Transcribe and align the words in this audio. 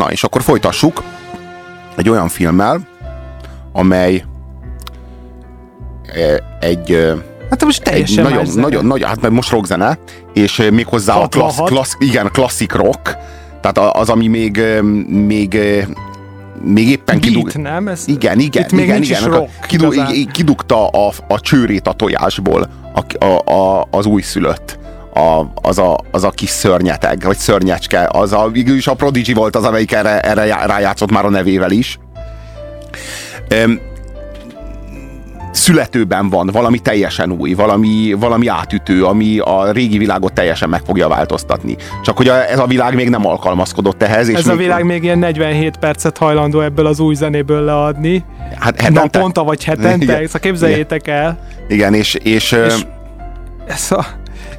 Na, 0.00 0.10
és 0.10 0.24
akkor 0.24 0.42
folytassuk 0.42 1.02
egy 1.96 2.08
olyan 2.08 2.28
filmmel, 2.28 2.80
amely 3.72 4.24
e, 6.14 6.42
egy 6.60 6.90
e, 6.90 7.14
Hát 7.50 7.64
most 7.64 7.82
teljesen 7.82 8.26
egy 8.26 8.32
nagyon, 8.32 8.54
nagyon, 8.54 8.86
nagyon, 8.86 9.08
hát 9.08 9.30
most 9.30 9.50
rockzene, 9.50 9.98
és 10.32 10.68
méghozzá 10.72 11.14
a 11.14 11.28
klassz, 11.28 11.58
klassz, 11.64 11.96
igen, 11.98 12.30
klasszik 12.32 12.72
rock, 12.72 13.16
tehát 13.60 13.78
az, 13.96 14.08
ami 14.08 14.26
még, 14.26 14.60
még 15.06 15.58
még 16.62 16.88
éppen 16.88 17.20
Beat, 17.20 17.20
kidug... 17.20 17.52
nem? 17.52 17.88
Ez... 17.88 18.02
Igen, 18.06 18.38
igen, 18.38 18.62
Itt 18.62 18.72
még 18.72 18.84
igen, 18.84 19.02
igen. 19.02 19.24
Rock, 19.24 19.50
kidug... 19.66 19.94
kidugta 20.32 20.88
a, 20.88 21.12
a 21.28 21.40
csőrét 21.40 21.88
a 21.88 21.92
tojásból 21.92 22.68
a, 22.94 23.24
a, 23.24 23.52
a, 23.52 23.88
az 23.90 24.06
újszülött. 24.06 24.78
A, 25.14 25.42
az, 25.54 25.78
a, 25.78 25.98
az 26.10 26.24
a 26.24 26.30
kis 26.30 26.48
szörnyeteg, 26.48 27.22
vagy 27.22 27.36
szörnyecske, 27.36 28.08
az 28.12 28.32
a, 28.32 28.50
is 28.52 28.86
a 28.86 28.94
Prodigy 28.94 29.34
volt 29.34 29.56
az, 29.56 29.64
amelyik 29.64 29.92
erre, 29.92 30.20
erre 30.20 30.66
rájátszott 30.66 31.10
már 31.10 31.24
a 31.24 31.30
nevével 31.30 31.70
is 31.70 31.98
születőben 35.52 36.28
van, 36.28 36.50
valami 36.52 36.78
teljesen 36.78 37.32
új, 37.32 37.52
valami, 37.52 38.16
valami 38.18 38.46
átütő, 38.46 39.04
ami 39.04 39.38
a 39.38 39.72
régi 39.72 39.98
világot 39.98 40.32
teljesen 40.32 40.68
meg 40.68 40.80
fogja 40.86 41.08
változtatni. 41.08 41.76
Csak 42.02 42.16
hogy 42.16 42.28
a, 42.28 42.50
ez 42.50 42.58
a 42.58 42.66
világ 42.66 42.94
még 42.94 43.08
nem 43.08 43.26
alkalmazkodott 43.26 44.02
ehhez. 44.02 44.28
És 44.28 44.38
ez 44.38 44.44
még, 44.44 44.54
a 44.54 44.58
világ 44.58 44.84
még 44.84 45.02
ilyen 45.02 45.18
47 45.18 45.76
percet 45.76 46.18
hajlandó 46.18 46.60
ebből 46.60 46.86
az 46.86 47.00
új 47.00 47.14
zenéből 47.14 47.64
leadni. 47.64 48.24
Hát 48.58 48.80
hetente. 48.80 49.00
Naponta 49.00 49.44
vagy 49.44 49.64
hetente, 49.64 50.04
Igen. 50.04 50.22
ezt 50.22 50.38
képzeljétek 50.38 51.08
el. 51.08 51.38
Igen, 51.68 51.94
és, 51.94 52.14
és, 52.14 52.52
és 52.52 52.86
ez 53.66 53.92
a, 53.92 54.06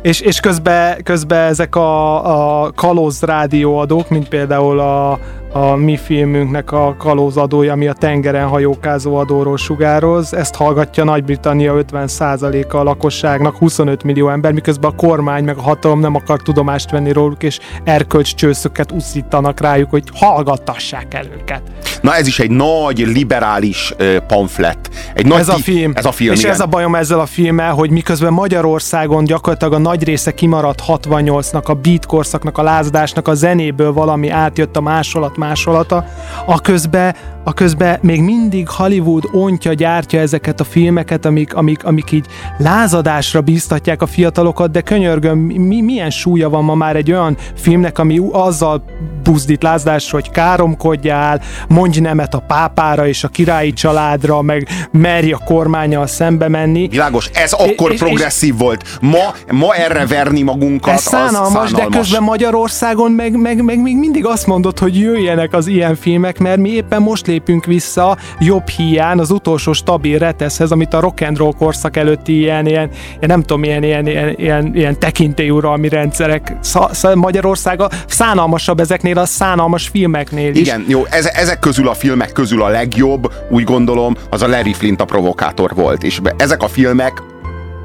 és, 0.01 0.19
és 0.21 0.39
közben, 0.39 1.03
közben 1.03 1.47
ezek 1.47 1.75
a, 1.75 2.63
a 2.63 2.71
kalóz 2.71 3.21
rádióadók, 3.21 4.09
mint 4.09 4.27
például 4.27 4.79
a, 4.79 5.19
a 5.51 5.75
mi 5.75 5.97
filmünknek 5.97 6.71
a 6.71 6.95
kalózadója, 6.97 7.73
ami 7.73 7.87
a 7.87 7.93
tengeren 7.93 8.47
hajókázó 8.47 9.15
adóról 9.15 9.57
sugároz. 9.57 10.34
Ezt 10.34 10.55
hallgatja 10.55 11.03
Nagy-Britannia 11.03 11.84
50%-a 11.91 12.77
a 12.77 12.84
lakosságnak, 12.84 13.57
25 13.57 14.03
millió 14.03 14.29
ember, 14.29 14.51
miközben 14.51 14.91
a 14.91 14.95
kormány 14.95 15.43
meg 15.43 15.57
a 15.57 15.61
hatalom 15.61 15.99
nem 15.99 16.15
akar 16.15 16.41
tudomást 16.41 16.91
venni 16.91 17.11
róluk, 17.11 17.43
és 17.43 17.59
erkölcscsőszöket 17.84 18.91
uszítanak 18.91 19.59
rájuk, 19.59 19.89
hogy 19.89 20.03
hallgattassák 20.13 21.13
el 21.13 21.26
őket. 21.39 21.61
Na 22.01 22.15
ez 22.15 22.27
is 22.27 22.39
egy 22.39 22.51
nagy 22.51 22.98
liberális 22.98 23.93
uh, 23.99 24.15
pamflet. 24.15 24.89
Egy 25.13 25.26
nagy 25.26 25.39
ez 25.39 25.49
a 25.49 25.54
film. 25.57 25.91
Ez 25.95 26.05
a 26.05 26.11
film, 26.11 26.33
És 26.33 26.39
igen. 26.39 26.51
ez 26.51 26.59
a 26.59 26.65
bajom 26.65 26.95
ezzel 26.95 27.20
a 27.20 27.26
filmmel, 27.26 27.73
hogy 27.73 27.89
miközben 27.89 28.33
Magyarországon 28.33 29.23
gyakorlatilag 29.23 29.73
a 29.73 29.77
nagy 29.77 30.04
része 30.04 30.33
kimaradt 30.33 30.83
68-nak, 30.87 31.63
a 31.63 31.73
beat 31.73 32.05
korszaknak, 32.05 32.57
a 32.57 32.63
lázadásnak, 32.63 33.27
a 33.27 33.33
zenéből 33.33 33.93
valami 33.93 34.29
átjött 34.29 34.76
a 34.76 34.81
másolat 34.81 35.37
másolata, 35.41 36.05
a 36.45 36.61
közben, 36.61 37.15
a 37.43 37.53
közben 37.53 37.99
még 38.01 38.21
mindig 38.21 38.70
Hollywood 38.70 39.23
ontja, 39.31 39.73
gyártja 39.73 40.20
ezeket 40.20 40.59
a 40.59 40.63
filmeket, 40.63 41.25
amik, 41.25 41.53
amik, 41.53 41.83
amik 41.83 42.11
így 42.11 42.25
lázadásra 42.57 43.41
bíztatják 43.41 44.01
a 44.01 44.05
fiatalokat, 44.05 44.71
de 44.71 44.81
könyörgöm, 44.81 45.39
mi, 45.39 45.81
milyen 45.81 46.09
súlya 46.09 46.49
van 46.49 46.63
ma 46.63 46.75
már 46.75 46.95
egy 46.95 47.11
olyan 47.11 47.37
filmnek, 47.55 47.99
ami 47.99 48.21
azzal 48.31 48.83
buzdít 49.23 49.63
lázadásra, 49.63 50.17
hogy 50.17 50.31
káromkodjál, 50.31 51.41
mondj 51.67 51.99
nemet 51.99 52.33
a 52.33 52.39
pápára 52.39 53.07
és 53.07 53.23
a 53.23 53.27
királyi 53.27 53.73
családra, 53.73 54.41
meg 54.41 54.67
merj 54.91 55.31
a 55.31 55.37
kormányjal 55.45 56.07
szembe 56.07 56.48
menni. 56.48 56.87
Világos, 56.87 57.29
ez 57.33 57.53
akkor 57.53 57.91
és, 57.91 57.99
progresszív 57.99 58.53
és, 58.53 58.59
volt. 58.59 58.98
Ma, 59.01 59.33
ma 59.51 59.76
erre 59.76 60.05
verni 60.05 60.41
magunkat, 60.41 60.93
ez 60.93 61.01
szánalmas, 61.01 61.39
az 61.39 61.51
szánalmas, 61.51 61.71
de 61.71 61.98
közben 61.98 62.23
Magyarországon 62.23 63.11
meg, 63.11 63.35
meg, 63.37 63.63
meg 63.63 63.81
még 63.81 63.95
mindig 63.95 64.25
azt 64.25 64.47
mondod, 64.47 64.79
hogy 64.79 65.00
jöjjenek 65.00 65.53
az 65.53 65.67
ilyen 65.67 65.95
filmek, 65.95 66.39
mert 66.39 66.57
mi 66.57 66.69
éppen 66.69 67.01
most 67.01 67.28
lépünk 67.31 67.66
vissza 67.66 68.18
jobb 68.40 68.68
hiány 68.68 69.19
az 69.19 69.31
utolsó 69.31 69.74
stabil 69.74 70.18
reteszhez, 70.18 70.72
amit 70.72 70.94
a 70.94 71.00
rock 71.00 71.22
and 71.22 71.38
roll 71.38 71.53
korszak 71.57 71.97
előtti 71.97 72.40
ilyen, 72.40 72.66
ilyen, 72.66 72.89
ilyen 72.89 73.19
nem 73.19 73.41
tudom, 73.41 73.63
ilyen, 73.63 73.83
ilyen, 73.83 74.07
ilyen, 74.07 74.33
ilyen, 74.38 74.72
ilyen 74.75 75.00
tekintélyuralmi 75.00 75.89
rendszerek. 75.89 76.55
Sz- 76.61 77.16
Magyarországa 77.16 77.89
szánalmasabb 78.07 78.79
ezeknél 78.79 79.17
a 79.17 79.25
szánalmas 79.25 79.88
filmeknél 79.88 80.51
is. 80.55 80.59
Igen, 80.59 80.85
jó, 80.88 81.05
ez, 81.09 81.25
ezek 81.25 81.59
közül 81.59 81.88
a 81.88 81.94
filmek 81.94 82.31
közül 82.31 82.63
a 82.63 82.67
legjobb, 82.67 83.31
úgy 83.50 83.63
gondolom, 83.63 84.16
az 84.29 84.41
a 84.41 84.47
Larry 84.47 84.73
Flint 84.73 85.01
a 85.01 85.05
provokátor 85.05 85.72
volt. 85.75 86.03
És 86.03 86.19
ezek 86.38 86.63
a 86.63 86.67
filmek 86.67 87.23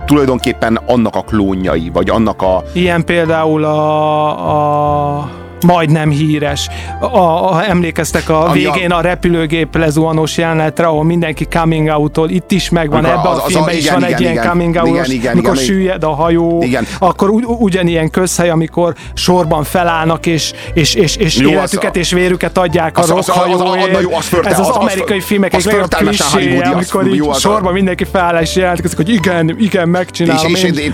tulajdonképpen 0.06 0.80
annak 0.86 1.16
a 1.16 1.22
klónjai, 1.22 1.90
vagy 1.92 2.10
annak 2.10 2.42
a... 2.42 2.62
Ilyen 2.72 3.04
például 3.04 3.64
a, 3.64 5.18
a 5.18 5.45
majdnem 5.66 6.10
híres. 6.10 6.68
A, 7.00 7.18
a, 7.18 7.64
emlékeztek 7.68 8.28
a 8.28 8.48
Ami 8.48 8.58
végén 8.58 8.90
a... 8.90 8.96
a 8.96 9.00
repülőgép 9.00 9.76
lezuhanós 9.76 10.36
jelenetre, 10.36 10.86
ahol 10.86 11.04
mindenki 11.04 11.44
coming 11.44 11.88
out 11.88 12.20
itt 12.26 12.50
is 12.50 12.68
megvan, 12.68 13.04
ebben 13.04 13.26
a 13.26 13.40
filmben 13.40 13.74
is 13.74 13.80
igen, 13.80 13.92
van 13.94 14.02
igen, 14.02 14.14
egy 14.14 14.20
igen, 14.20 14.32
ilyen 14.32 14.46
coming 14.46 14.76
out 14.76 15.08
igen, 15.08 15.36
igen, 15.36 15.54
süllyed 15.54 16.04
a 16.04 16.14
hajó, 16.14 16.62
igen. 16.62 16.86
akkor 16.98 17.30
ugy, 17.30 17.44
ugyanilyen 17.46 18.10
közhely, 18.10 18.50
amikor 18.50 18.94
sorban 19.14 19.64
felállnak, 19.64 20.26
és, 20.26 20.52
és, 20.74 20.94
és, 20.94 21.16
és 21.16 21.36
jó, 21.36 21.50
életüket 21.50 21.90
az, 21.90 21.96
és 21.96 22.12
vérüket 22.12 22.58
adják 22.58 22.98
a 22.98 23.06
rockhajóért. 23.06 24.46
Ez 24.46 24.58
az, 24.60 24.68
az 24.68 24.76
amerikai 24.76 25.20
filmek 25.20 25.54
egy 25.54 25.64
legjobb 25.64 25.94
klisé, 25.94 26.58
amikor 26.58 27.06
így 27.06 27.34
sorban 27.34 27.72
mindenki 27.72 28.04
feláll 28.04 28.42
és 28.42 28.56
jelentkezik, 28.56 28.96
hogy 28.96 29.08
igen, 29.08 29.56
igen, 29.58 29.88
megcsinálom. 29.88 30.54
És, 30.54 30.62
és, 30.62 30.90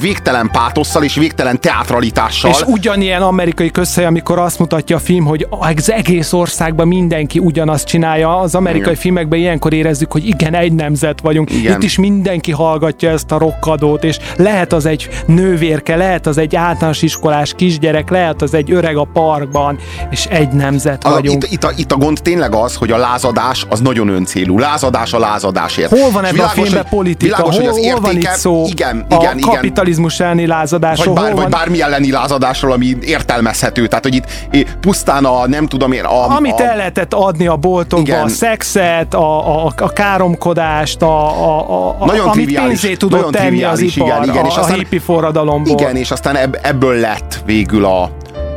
végtelen 0.00 0.50
pátosszal 0.52 1.02
és 1.02 1.14
végtelen 1.14 1.60
teatralitással. 1.60 2.50
És 2.50 2.62
ugyanilyen 2.66 3.22
amerikai 3.22 3.53
amerikai 3.54 3.84
közhely, 3.84 4.04
amikor 4.04 4.38
azt 4.38 4.58
mutatja 4.58 4.96
a 4.96 4.98
film, 4.98 5.24
hogy 5.24 5.46
az 5.48 5.90
egész 5.90 6.32
országban 6.32 6.88
mindenki 6.88 7.38
ugyanazt 7.38 7.86
csinálja. 7.86 8.38
Az 8.38 8.54
amerikai 8.54 8.82
igen. 8.82 8.94
filmekben 8.94 9.38
ilyenkor 9.38 9.72
érezzük, 9.72 10.12
hogy 10.12 10.26
igen, 10.26 10.54
egy 10.54 10.72
nemzet 10.72 11.20
vagyunk. 11.20 11.50
Igen. 11.50 11.72
Itt 11.76 11.82
is 11.82 11.98
mindenki 11.98 12.52
hallgatja 12.52 13.10
ezt 13.10 13.32
a 13.32 13.38
rokkadót, 13.38 14.04
és 14.04 14.18
lehet 14.36 14.72
az 14.72 14.86
egy 14.86 15.08
nővérke, 15.26 15.96
lehet 15.96 16.26
az 16.26 16.38
egy 16.38 16.56
általános 16.56 17.02
iskolás 17.02 17.52
kisgyerek, 17.56 18.10
lehet 18.10 18.42
az 18.42 18.54
egy 18.54 18.72
öreg 18.72 18.96
a 18.96 19.04
parkban, 19.12 19.78
és 20.10 20.26
egy 20.26 20.48
nemzet 20.48 21.02
vagyunk. 21.02 21.42
A, 21.42 21.46
itt, 21.46 21.52
itt, 21.52 21.64
a, 21.64 21.70
itt 21.76 21.92
a 21.92 21.96
gond 21.96 22.18
tényleg 22.22 22.54
az, 22.54 22.74
hogy 22.74 22.90
a 22.90 22.96
lázadás 22.96 23.66
az 23.68 23.80
nagyon 23.80 24.08
öncélú. 24.08 24.58
Lázadás 24.58 25.12
a 25.12 25.18
lázadásért. 25.18 25.90
Hol 25.98 26.10
van 26.10 26.24
ebben 26.24 26.44
a 26.44 26.48
filmben 26.48 26.86
politika? 26.90 27.36
Világos, 27.36 27.56
hol, 27.56 27.64
hogy 27.64 27.70
az 27.70 27.76
értéke, 27.76 27.92
hol 27.92 28.00
van 28.00 28.16
itt 28.16 28.28
szó 28.28 28.66
igen, 28.66 29.06
igen, 29.10 29.38
a 29.40 29.46
kapitalizmus 29.46 30.20
elleni 30.20 30.46
lázadásról? 30.46 31.14
Vagy, 31.14 31.24
bár, 31.24 31.32
vagy 31.32 31.42
van... 31.42 31.50
bármi 31.50 31.82
elleni 31.82 32.10
lázadásról, 32.10 32.72
ami 32.72 32.96
értelme 33.00 33.43
értelmezhető. 33.44 33.86
Tehát, 33.86 34.04
hogy 34.04 34.14
itt 34.14 34.76
pusztán 34.80 35.24
a 35.24 35.46
nem 35.46 35.66
tudom 35.66 35.92
én... 35.92 36.04
A, 36.04 36.36
Amit 36.36 36.60
a, 36.60 36.62
el 36.62 36.76
lehetett 36.76 37.14
adni 37.14 37.46
a 37.46 37.56
boltokba, 37.56 38.06
igen. 38.06 38.24
a 38.24 38.28
szexet, 38.28 39.14
a, 39.14 39.64
a, 39.64 39.72
a 39.76 39.88
káromkodást, 39.88 41.02
a, 41.02 41.26
a, 41.48 41.96
a, 41.98 42.06
nagyon 42.06 42.28
amit 42.28 42.60
pénzé 42.60 42.94
tudott 42.94 43.32
tenni 43.32 43.62
az 43.62 43.80
ipar, 43.80 44.06
igen, 44.06 44.22
igen, 44.22 44.44
a, 44.44 44.46
és 44.46 44.56
aztán, 44.56 44.74
a 44.74 44.76
hippi 44.76 44.98
forradalomból. 44.98 45.72
Igen, 45.72 45.96
és 45.96 46.10
aztán 46.10 46.36
ebből 46.62 46.94
lett 46.94 47.42
végül 47.44 47.84
a, 47.84 48.02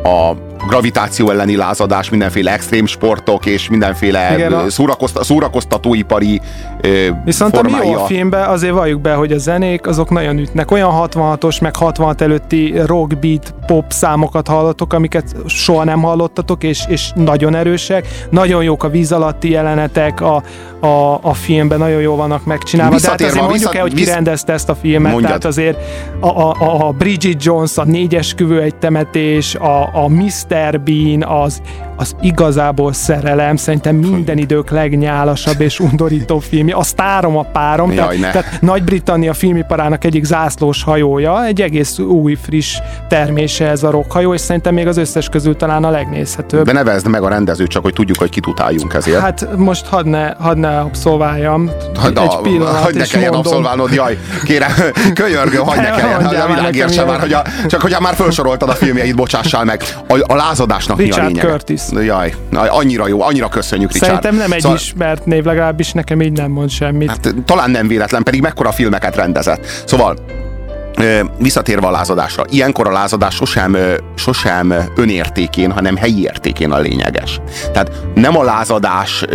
a 0.03 0.35
gravitáció 0.67 1.29
elleni 1.29 1.55
lázadás, 1.55 2.09
mindenféle 2.09 2.51
extrém 2.53 2.85
sportok 2.85 3.45
és 3.45 3.69
mindenféle 3.69 4.33
Igen, 4.33 4.53
a... 4.53 4.69
szórakozta, 4.69 5.23
szórakoztatóipari 5.23 6.41
ö, 6.81 7.07
Viszont 7.25 7.55
formái. 7.55 7.79
ami 7.79 7.89
jó 7.89 8.01
a 8.01 8.05
filmben, 8.05 8.49
azért 8.49 8.73
valljuk 8.73 9.01
be, 9.01 9.13
hogy 9.13 9.31
a 9.31 9.37
zenék 9.37 9.87
azok 9.87 10.09
nagyon 10.09 10.37
ütnek. 10.37 10.71
Olyan 10.71 10.91
66-os, 10.93 11.61
meg 11.61 11.75
66 11.75 12.21
előtti 12.21 12.73
rock, 12.85 13.19
beat, 13.19 13.53
pop 13.65 13.91
számokat 13.91 14.47
hallatok, 14.47 14.93
amiket 14.93 15.35
soha 15.45 15.83
nem 15.83 16.01
hallottatok, 16.01 16.63
és, 16.63 16.83
és 16.87 17.11
nagyon 17.15 17.55
erősek. 17.55 18.07
Nagyon 18.29 18.63
jók 18.63 18.83
a 18.83 18.89
víz 18.89 19.11
alatti 19.11 19.49
jelenetek, 19.49 20.21
a, 20.21 20.43
a, 20.79 21.19
a 21.21 21.33
filmben 21.33 21.79
nagyon 21.79 22.01
jól 22.01 22.15
vannak 22.15 22.45
megcsinálva. 22.45 22.93
Visszatérve, 22.93 23.33
de 23.33 23.39
hát 23.39 23.49
azért 23.49 23.49
mondjuk 23.49 23.73
visszat, 23.73 23.75
el, 23.75 23.81
hogy 23.81 24.05
ki 24.05 24.13
rendezte 24.13 24.53
ezt 24.53 24.69
a 24.69 24.75
filmet. 24.75 25.11
Mondjad. 25.11 25.27
Tehát 25.27 25.45
azért 25.45 25.77
a, 26.19 26.27
a, 26.27 26.87
a 26.87 26.91
Bridget 26.91 27.43
Jones, 27.43 27.77
a 27.77 27.83
négyes 27.83 28.33
küvő 28.33 28.61
egy 28.61 28.75
temetés, 28.75 29.55
a, 29.55 29.89
a 29.93 30.07
Mr. 30.49 30.81
Bean, 30.81 31.23
az, 31.23 31.61
az 31.97 32.15
igazából 32.21 32.93
szerelem, 32.93 33.55
szerintem 33.55 33.95
minden 33.95 34.37
idők 34.37 34.69
legnyálasabb 34.69 35.61
és 35.61 35.79
undorító 35.79 36.39
filmje. 36.39 36.75
A 36.75 36.83
sztárom 36.83 37.37
a 37.37 37.43
párom, 37.43 37.91
Jaj, 37.91 38.17
tehát, 38.17 38.31
tehát 38.31 38.61
Nagy-Britannia 38.61 39.33
filmiparának 39.33 40.03
egyik 40.03 40.23
zászlós 40.23 40.83
hajója, 40.83 41.45
egy 41.45 41.61
egész 41.61 41.99
új, 41.99 42.37
friss 42.41 42.77
termése 43.07 43.67
ez 43.67 43.83
a 43.83 43.91
rockhajó, 43.91 44.33
és 44.33 44.41
szerintem 44.41 44.73
még 44.73 44.87
az 44.87 44.97
összes 44.97 45.29
közül 45.29 45.55
talán 45.55 45.83
a 45.83 45.89
legnézhetőbb. 45.89 46.65
De 46.65 46.71
nevezd 46.71 47.07
meg 47.07 47.23
a 47.23 47.27
rendezőt, 47.27 47.69
csak 47.69 47.83
hogy 47.83 47.93
tudjuk, 47.93 48.17
hogy 48.17 48.29
kit 48.29 48.47
utáljunk 48.47 48.93
ezért. 48.93 49.19
Hát 49.19 49.47
most 49.55 49.85
hadd 49.85 50.07
ne, 50.07 50.33
hadd 50.39 50.57
ne 50.57 50.79
abszolváljam. 50.79 51.71
Da, 52.13 52.21
egy 52.21 52.37
pillanat, 52.41 52.83
hogy 52.83 52.95
ne 52.95 53.05
kelljen 53.05 53.31
mondom. 53.31 53.51
abszolválnod, 53.51 53.93
jaj, 53.93 54.17
kérem, 54.43 54.71
könyörgöm, 55.13 55.65
hogy 55.65 55.77
ne 55.77 55.89
kelljen, 55.89 56.25
hogy 56.25 56.35
a 56.35 56.47
világért 56.47 56.93
sem 56.93 57.07
már, 57.07 57.19
hogy 57.19 57.33
a, 57.33 57.41
csak 57.67 57.81
hogy 57.81 57.95
már 57.99 58.15
felsoroltad 58.15 58.69
a 58.69 58.73
filmjeit, 58.73 59.15
bocsássál 59.15 59.63
meg. 59.63 59.83
A, 60.07 60.23
a 60.27 60.35
lázadásnak 60.35 60.97
Richard 60.97 61.17
mi 61.17 61.23
a 61.23 61.27
lényege? 61.27 61.47
Curtis. 61.47 61.81
Jaj, 61.91 62.33
annyira 62.51 63.07
jó, 63.07 63.21
annyira 63.21 63.47
köszönjük, 63.47 63.91
Richard. 63.91 64.11
Szerintem 64.11 64.35
nem 64.35 64.51
egy 64.51 64.61
szóval, 64.61 64.77
ismert 64.77 65.25
név, 65.25 65.43
legalábbis 65.43 65.91
nekem 65.91 66.21
így 66.21 66.31
nem 66.31 66.51
mond 66.51 66.69
semmit. 66.69 67.09
Hát 67.09 67.35
talán 67.45 67.71
nem 67.71 67.87
véletlen, 67.87 68.23
pedig 68.23 68.41
mekkora 68.41 68.71
filmeket 68.71 69.15
rendezett. 69.15 69.65
Szóval 69.85 70.15
visszatérve 71.39 71.87
a 71.87 71.91
lázadásra, 71.91 72.43
ilyenkor 72.49 72.87
a 72.87 72.91
lázadás 72.91 73.35
sosem, 73.35 73.77
sosem 74.15 74.73
önértékén, 74.95 75.71
hanem 75.71 75.95
helyi 75.95 76.21
értékén 76.21 76.71
a 76.71 76.79
lényeges. 76.79 77.39
Tehát 77.73 77.91
nem 78.15 78.37
a 78.37 78.43
lázadás, 78.43 79.25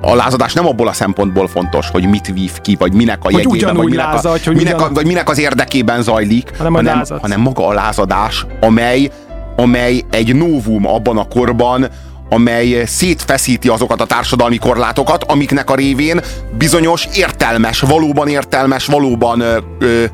a 0.00 0.14
lázadás 0.14 0.52
nem 0.52 0.66
abból 0.66 0.88
a 0.88 0.92
szempontból 0.92 1.48
fontos, 1.48 1.90
hogy 1.90 2.08
mit 2.08 2.32
vív 2.34 2.60
ki, 2.60 2.76
vagy 2.78 2.92
minek 2.92 3.18
a 3.20 3.24
hogy 3.24 3.34
jegyében, 3.34 3.76
vagy 3.76 3.90
minek, 3.90 4.04
lázad, 4.04 4.40
a, 4.44 4.44
hogy 4.44 4.56
minek, 4.56 4.80
a, 4.80 4.90
vagy 4.92 5.06
minek 5.06 5.28
az 5.28 5.38
érdekében 5.38 6.02
zajlik, 6.02 6.50
hanem, 6.56 6.72
hanem, 6.72 7.02
hanem 7.20 7.40
maga 7.40 7.66
a 7.66 7.72
lázadás, 7.72 8.46
amely, 8.60 9.10
amely 9.56 10.02
egy 10.10 10.36
novum 10.36 10.86
abban 10.86 11.18
a 11.18 11.28
korban, 11.28 11.88
amely 12.28 12.84
szétfeszíti 12.86 13.68
azokat 13.68 14.00
a 14.00 14.06
társadalmi 14.06 14.56
korlátokat, 14.56 15.24
amiknek 15.24 15.70
a 15.70 15.74
révén 15.74 16.20
bizonyos 16.58 17.08
értelmes, 17.14 17.80
valóban 17.80 18.28
értelmes, 18.28 18.86
valóban 18.86 19.40
ö, 19.40 19.58
ö, 19.78 20.04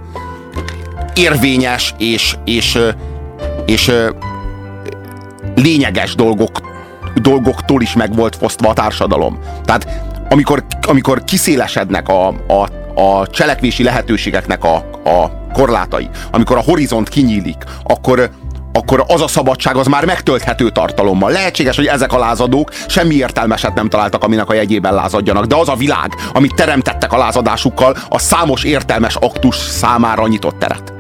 érvényes 1.15 1.95
és, 1.99 2.37
és, 2.45 2.79
és 3.67 3.93
lényeges 5.55 6.15
dolgok, 6.15 6.61
dolgoktól 7.15 7.83
is 7.83 7.95
meg 7.95 8.15
volt 8.15 8.37
fosztva 8.37 8.69
a 8.69 8.73
társadalom. 8.73 9.39
Tehát 9.65 9.89
amikor, 10.31 10.65
amikor 10.81 11.25
kiszélesednek 11.25 12.09
a, 12.09 12.29
a, 12.29 12.69
a 13.01 13.27
cselekvési 13.27 13.83
lehetőségeknek 13.83 14.65
a, 14.65 14.75
a 15.05 15.49
korlátai, 15.53 16.09
amikor 16.31 16.57
a 16.57 16.63
horizont 16.63 17.09
kinyílik, 17.09 17.65
akkor, 17.83 18.31
akkor 18.73 19.05
az 19.07 19.21
a 19.21 19.29
szabadság 19.29 19.77
az 19.77 19.87
már 19.87 20.05
megtölthető 20.05 20.71
tartalommal. 20.71 21.31
Lehetséges, 21.31 21.77
hogy 21.77 21.87
ezek 21.87 22.13
a 22.13 22.19
lázadók 22.19 22.71
semmi 22.89 23.15
értelmeset 23.15 23.75
nem 23.75 23.89
találtak, 23.89 24.25
aminek 24.25 24.49
a 24.49 24.55
jegyében 24.55 24.95
lázadjanak, 24.95 25.45
de 25.45 25.57
az 25.57 25.69
a 25.69 25.75
világ, 25.75 26.15
amit 26.33 26.55
teremtettek 26.55 27.13
a 27.13 27.19
lázadásukkal, 27.19 27.97
a 28.09 28.19
számos 28.19 28.65
értelmes 28.65 29.15
aktus 29.15 29.57
számára 29.57 30.27
nyitott 30.27 30.59
teret. 30.59 30.93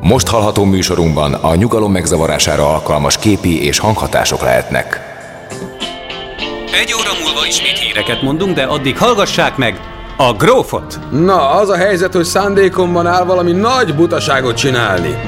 Most 0.00 0.28
hallható 0.28 0.64
műsorunkban 0.64 1.34
a 1.34 1.54
nyugalom 1.54 1.92
megzavarására 1.92 2.72
alkalmas 2.72 3.18
képi 3.18 3.64
és 3.64 3.78
hanghatások 3.78 4.42
lehetnek. 4.42 5.00
Egy 6.72 6.94
óra 6.94 7.10
múlva 7.24 7.46
ismét 7.46 7.78
híreket 7.78 8.22
mondunk, 8.22 8.54
de 8.54 8.62
addig 8.62 8.98
hallgassák 8.98 9.56
meg 9.56 9.80
a 10.16 10.32
grófot. 10.32 10.98
Na, 11.10 11.50
az 11.50 11.68
a 11.68 11.76
helyzet, 11.76 12.12
hogy 12.12 12.24
szándékomban 12.24 13.06
áll 13.06 13.24
valami 13.24 13.52
nagy 13.52 13.94
butaságot 13.94 14.56
csinálni. 14.56 15.18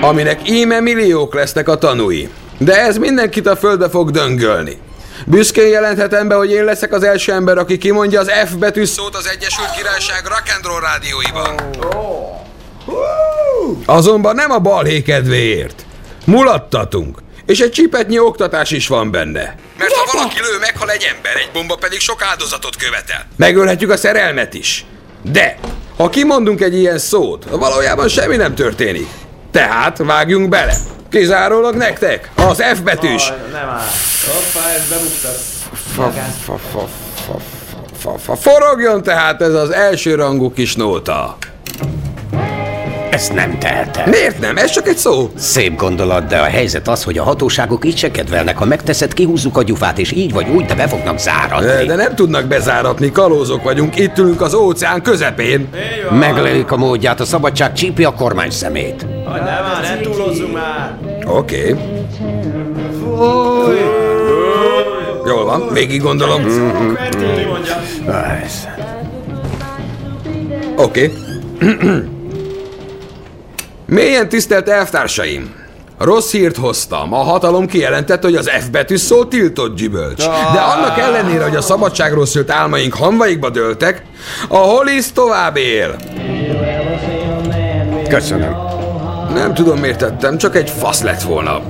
Aminek 0.00 0.48
íme 0.48 0.80
milliók 0.80 1.34
lesznek 1.34 1.68
a 1.68 1.78
tanúi. 1.78 2.28
De 2.58 2.80
ez 2.80 2.96
mindenkit 2.96 3.46
a 3.46 3.56
földbe 3.56 3.88
fog 3.88 4.10
döngölni. 4.10 4.78
Büszkén 5.26 5.68
jelenthetem 5.68 6.28
be, 6.28 6.34
hogy 6.34 6.50
én 6.50 6.64
leszek 6.64 6.92
az 6.92 7.02
első 7.02 7.32
ember, 7.32 7.58
aki 7.58 7.78
kimondja 7.78 8.20
az 8.20 8.30
F 8.46 8.52
betű 8.52 8.84
szót 8.84 9.16
az 9.16 9.28
Egyesült 9.28 9.70
Királyság 9.76 10.22
rock'n'roll 10.24 10.80
rádióiban. 10.80 11.54
Azonban 13.84 14.34
nem 14.34 14.50
a 14.50 14.58
balhé 14.58 15.02
kedvéért. 15.02 15.84
Mulattatunk. 16.24 17.18
És 17.46 17.60
egy 17.60 17.70
csipetnyi 17.70 18.18
oktatás 18.18 18.70
is 18.70 18.88
van 18.88 19.10
benne. 19.10 19.54
Mert 19.78 19.92
ha 19.92 20.10
valaki 20.12 20.36
lő, 20.36 20.58
meghal 20.60 20.90
egy 20.90 21.06
ember, 21.14 21.36
egy 21.36 21.50
bomba 21.52 21.74
pedig 21.74 22.00
sok 22.00 22.22
áldozatot 22.22 22.76
követel. 22.76 23.26
Megölhetjük 23.36 23.90
a 23.90 23.96
szerelmet 23.96 24.54
is. 24.54 24.84
De, 25.22 25.58
ha 25.96 26.08
kimondunk 26.08 26.60
egy 26.60 26.74
ilyen 26.74 26.98
szót, 26.98 27.44
valójában 27.50 28.08
semmi 28.08 28.36
nem 28.36 28.54
történik. 28.54 29.08
Tehát 29.50 29.98
vágjunk 29.98 30.48
bele. 30.48 30.74
Kizárólag 31.10 31.74
nektek, 31.74 32.30
az 32.34 32.62
F 32.74 32.80
betűs. 32.80 33.32
Nem 33.52 33.68
áll. 33.68 33.86
Hoppá, 34.26 34.68
ez 34.74 34.88
bemuktat. 34.88 35.38
Forogjon 38.40 39.02
tehát 39.02 39.42
ez 39.42 39.54
az 39.54 39.70
első 39.70 40.14
rangú 40.14 40.52
kis 40.52 40.74
nóta. 40.74 41.36
Ezt 43.20 43.34
nem 43.34 43.58
tehetem. 43.58 44.10
Miért 44.10 44.40
nem? 44.40 44.56
Ez 44.56 44.70
csak 44.70 44.88
egy 44.88 44.96
szó. 44.96 45.30
Szép 45.36 45.76
gondolat, 45.76 46.26
de 46.26 46.38
a 46.38 46.44
helyzet 46.44 46.88
az, 46.88 47.04
hogy 47.04 47.18
a 47.18 47.22
hatóságok 47.22 47.84
így 47.84 47.96
se 47.96 48.10
kedvelnek. 48.10 48.56
Ha 48.56 48.64
megteszed, 48.64 49.14
kihúzzuk 49.14 49.56
a 49.56 49.62
gyufát, 49.62 49.98
és 49.98 50.12
így 50.12 50.32
vagy 50.32 50.48
úgy, 50.48 50.64
de 50.64 50.74
be 50.74 50.88
fognak 50.88 51.18
záratni. 51.18 51.66
De, 51.66 51.84
de 51.84 51.94
nem 51.94 52.14
tudnak 52.14 52.46
bezáratni, 52.46 53.12
kalózok 53.12 53.62
vagyunk, 53.62 53.98
itt 53.98 54.18
ülünk 54.18 54.40
az 54.40 54.54
óceán 54.54 55.02
közepén. 55.02 55.68
Meglelik 56.10 56.72
a 56.72 56.76
módját, 56.76 57.20
a 57.20 57.24
szabadság 57.24 57.72
csípi 57.72 58.04
a 58.04 58.14
kormány 58.14 58.50
szemét. 58.50 59.06
nem 59.24 59.44
már, 59.44 59.82
nem 59.82 60.00
túlozzunk 60.02 60.52
már. 60.52 60.96
Oké. 61.26 61.76
Okay. 63.04 63.78
Jól 65.26 65.44
van, 65.44 65.68
végig 65.72 66.02
gondolom. 66.02 66.44
Oké. 70.76 71.12
Okay. 71.66 72.18
Mélyen 73.90 74.28
tisztelt 74.28 74.68
elvtársaim! 74.68 75.54
Rossz 75.98 76.30
hírt 76.30 76.56
hoztam. 76.56 77.12
A 77.12 77.16
hatalom 77.16 77.66
kijelentett, 77.66 78.22
hogy 78.22 78.34
az 78.34 78.48
F 78.48 78.68
betű 78.68 78.96
szó 78.96 79.24
tiltott 79.24 79.76
gyümölcs. 79.76 80.24
De 80.26 80.60
annak 80.60 80.98
ellenére, 80.98 81.44
hogy 81.44 81.56
a 81.56 81.60
szabadságról 81.60 82.26
szült 82.26 82.50
álmaink 82.50 82.94
hamvaikba 82.94 83.50
dőltek, 83.50 84.02
a 84.48 84.56
Hollis 84.56 85.12
tovább 85.12 85.56
él. 85.56 85.96
Köszönöm. 88.08 88.56
Nem 89.34 89.54
tudom, 89.54 89.78
miért 89.78 89.98
tettem, 89.98 90.38
csak 90.38 90.56
egy 90.56 90.70
fasz 90.70 91.02
lett 91.02 91.22
volna. 91.22 91.62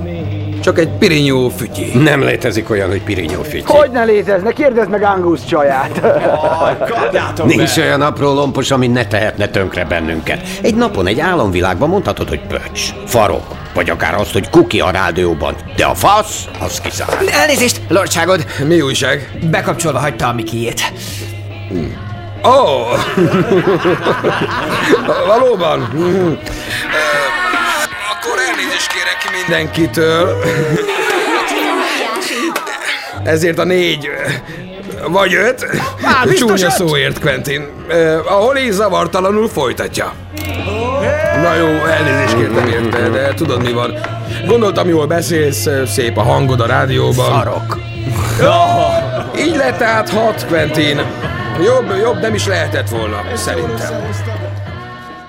Csak 0.61 0.79
egy 0.79 0.89
pirinyó 0.89 1.49
fütyi. 1.49 1.91
Nem 1.93 2.23
létezik 2.23 2.69
olyan, 2.69 2.89
hogy 2.89 3.01
pirinyó 3.01 3.41
fütyi. 3.41 3.63
Hogy 3.65 3.91
ne 3.91 4.03
létezne? 4.03 4.51
Kérdezd 4.51 4.89
meg 4.89 5.03
Angus 5.03 5.45
csaját. 5.45 6.01
Oh, 6.03 7.45
Nincs 7.45 7.75
be. 7.75 7.81
olyan 7.81 8.01
apró 8.01 8.33
lompos, 8.33 8.71
ami 8.71 8.87
ne 8.87 9.05
tehetne 9.07 9.47
tönkre 9.47 9.85
bennünket. 9.85 10.47
Egy 10.61 10.75
napon 10.75 11.07
egy 11.07 11.19
álomvilágban 11.19 11.89
mondhatod, 11.89 12.27
hogy 12.29 12.41
pöcs, 12.47 12.81
farok, 13.05 13.55
vagy 13.73 13.89
akár 13.89 14.13
azt, 14.15 14.33
hogy 14.33 14.49
kuki 14.49 14.79
a 14.79 14.89
rádióban. 14.89 15.55
De 15.75 15.85
a 15.85 15.93
fasz, 15.95 16.45
az 16.59 16.81
kiszáll. 16.81 17.27
Elnézést, 17.31 17.81
lordságod. 17.87 18.45
Mi 18.67 18.81
újság? 18.81 19.31
Bekapcsolva 19.51 19.99
hagyta 19.99 20.27
a 20.27 20.33
Mikiét. 20.33 20.81
Hmm. 21.69 21.97
Ó! 22.43 22.49
Oh. 22.49 22.97
Valóban? 25.27 25.79
Akkor 28.23 28.39
elnézést 28.49 28.91
kérek 28.93 29.45
mindenkitől. 29.45 30.43
Ezért 33.23 33.59
a 33.59 33.63
négy 33.63 34.09
vagy 35.07 35.33
öt 35.35 35.65
Á, 36.03 36.23
csúnya 36.37 36.65
öt? 36.65 36.71
szóért, 36.71 37.19
Quentin. 37.19 37.67
A 38.27 38.31
Holly 38.33 38.69
zavartalanul 38.71 39.49
folytatja. 39.49 40.13
Na 41.41 41.55
jó, 41.55 41.67
elnézést 41.67 42.35
kértem 42.35 42.67
érte, 42.67 43.09
de 43.09 43.33
tudod 43.33 43.61
mi 43.63 43.71
van. 43.71 43.93
Gondoltam, 44.47 44.87
jól 44.87 45.05
beszélsz, 45.07 45.67
szép 45.87 46.17
a 46.17 46.21
hangod 46.21 46.59
a 46.59 46.65
rádióban. 46.65 47.31
Szarok. 47.31 47.79
Így 49.37 49.55
lett 49.55 49.77
tehát 49.77 50.09
hat, 50.09 50.45
Quentin. 50.47 51.01
Jobb, 51.63 51.93
jobb 52.01 52.19
nem 52.21 52.33
is 52.33 52.47
lehetett 52.47 52.89
volna, 52.89 53.21
szerintem. 53.35 54.09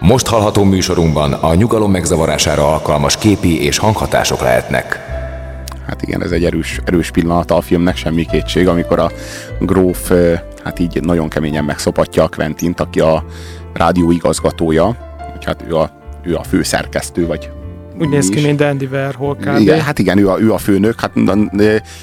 Most 0.02 0.26
hallható 0.26 0.64
műsorunkban 0.64 1.32
a 1.32 1.54
nyugalom 1.54 1.90
megzavarására 1.90 2.72
alkalmas 2.72 3.16
képi 3.16 3.64
és 3.64 3.78
hanghatások 3.78 4.40
lehetnek. 4.40 5.00
Hát 5.86 6.02
igen, 6.02 6.22
ez 6.22 6.30
egy 6.30 6.44
erős, 6.44 6.80
erős 6.84 7.10
pillanata 7.10 7.56
a 7.56 7.60
filmnek, 7.60 7.96
semmi 7.96 8.26
kétség, 8.26 8.68
amikor 8.68 8.98
a 8.98 9.10
gróf 9.60 10.12
hát 10.64 10.78
így 10.78 11.00
nagyon 11.02 11.28
keményen 11.28 11.64
megszopatja 11.64 12.22
a 12.22 12.28
Quentint, 12.28 12.80
aki 12.80 13.00
a 13.00 13.24
rádió 13.72 14.10
igazgatója, 14.10 14.96
hát 15.44 15.64
ő 15.68 15.76
a, 15.76 15.90
ő 16.22 16.36
a 16.36 16.42
főszerkesztő, 16.42 17.26
vagy 17.26 17.50
úgy 18.02 18.08
néz 18.08 18.28
ki, 18.28 18.40
mint 18.40 18.60
Andy 18.60 18.88
Warhol 18.92 19.36
kb. 19.36 19.60
Igen, 19.60 19.80
hát 19.80 19.98
igen, 19.98 20.18
ő 20.18 20.28
a, 20.28 20.40
ő 20.40 20.52
a 20.52 20.58
főnök, 20.58 21.00
hát 21.00 21.10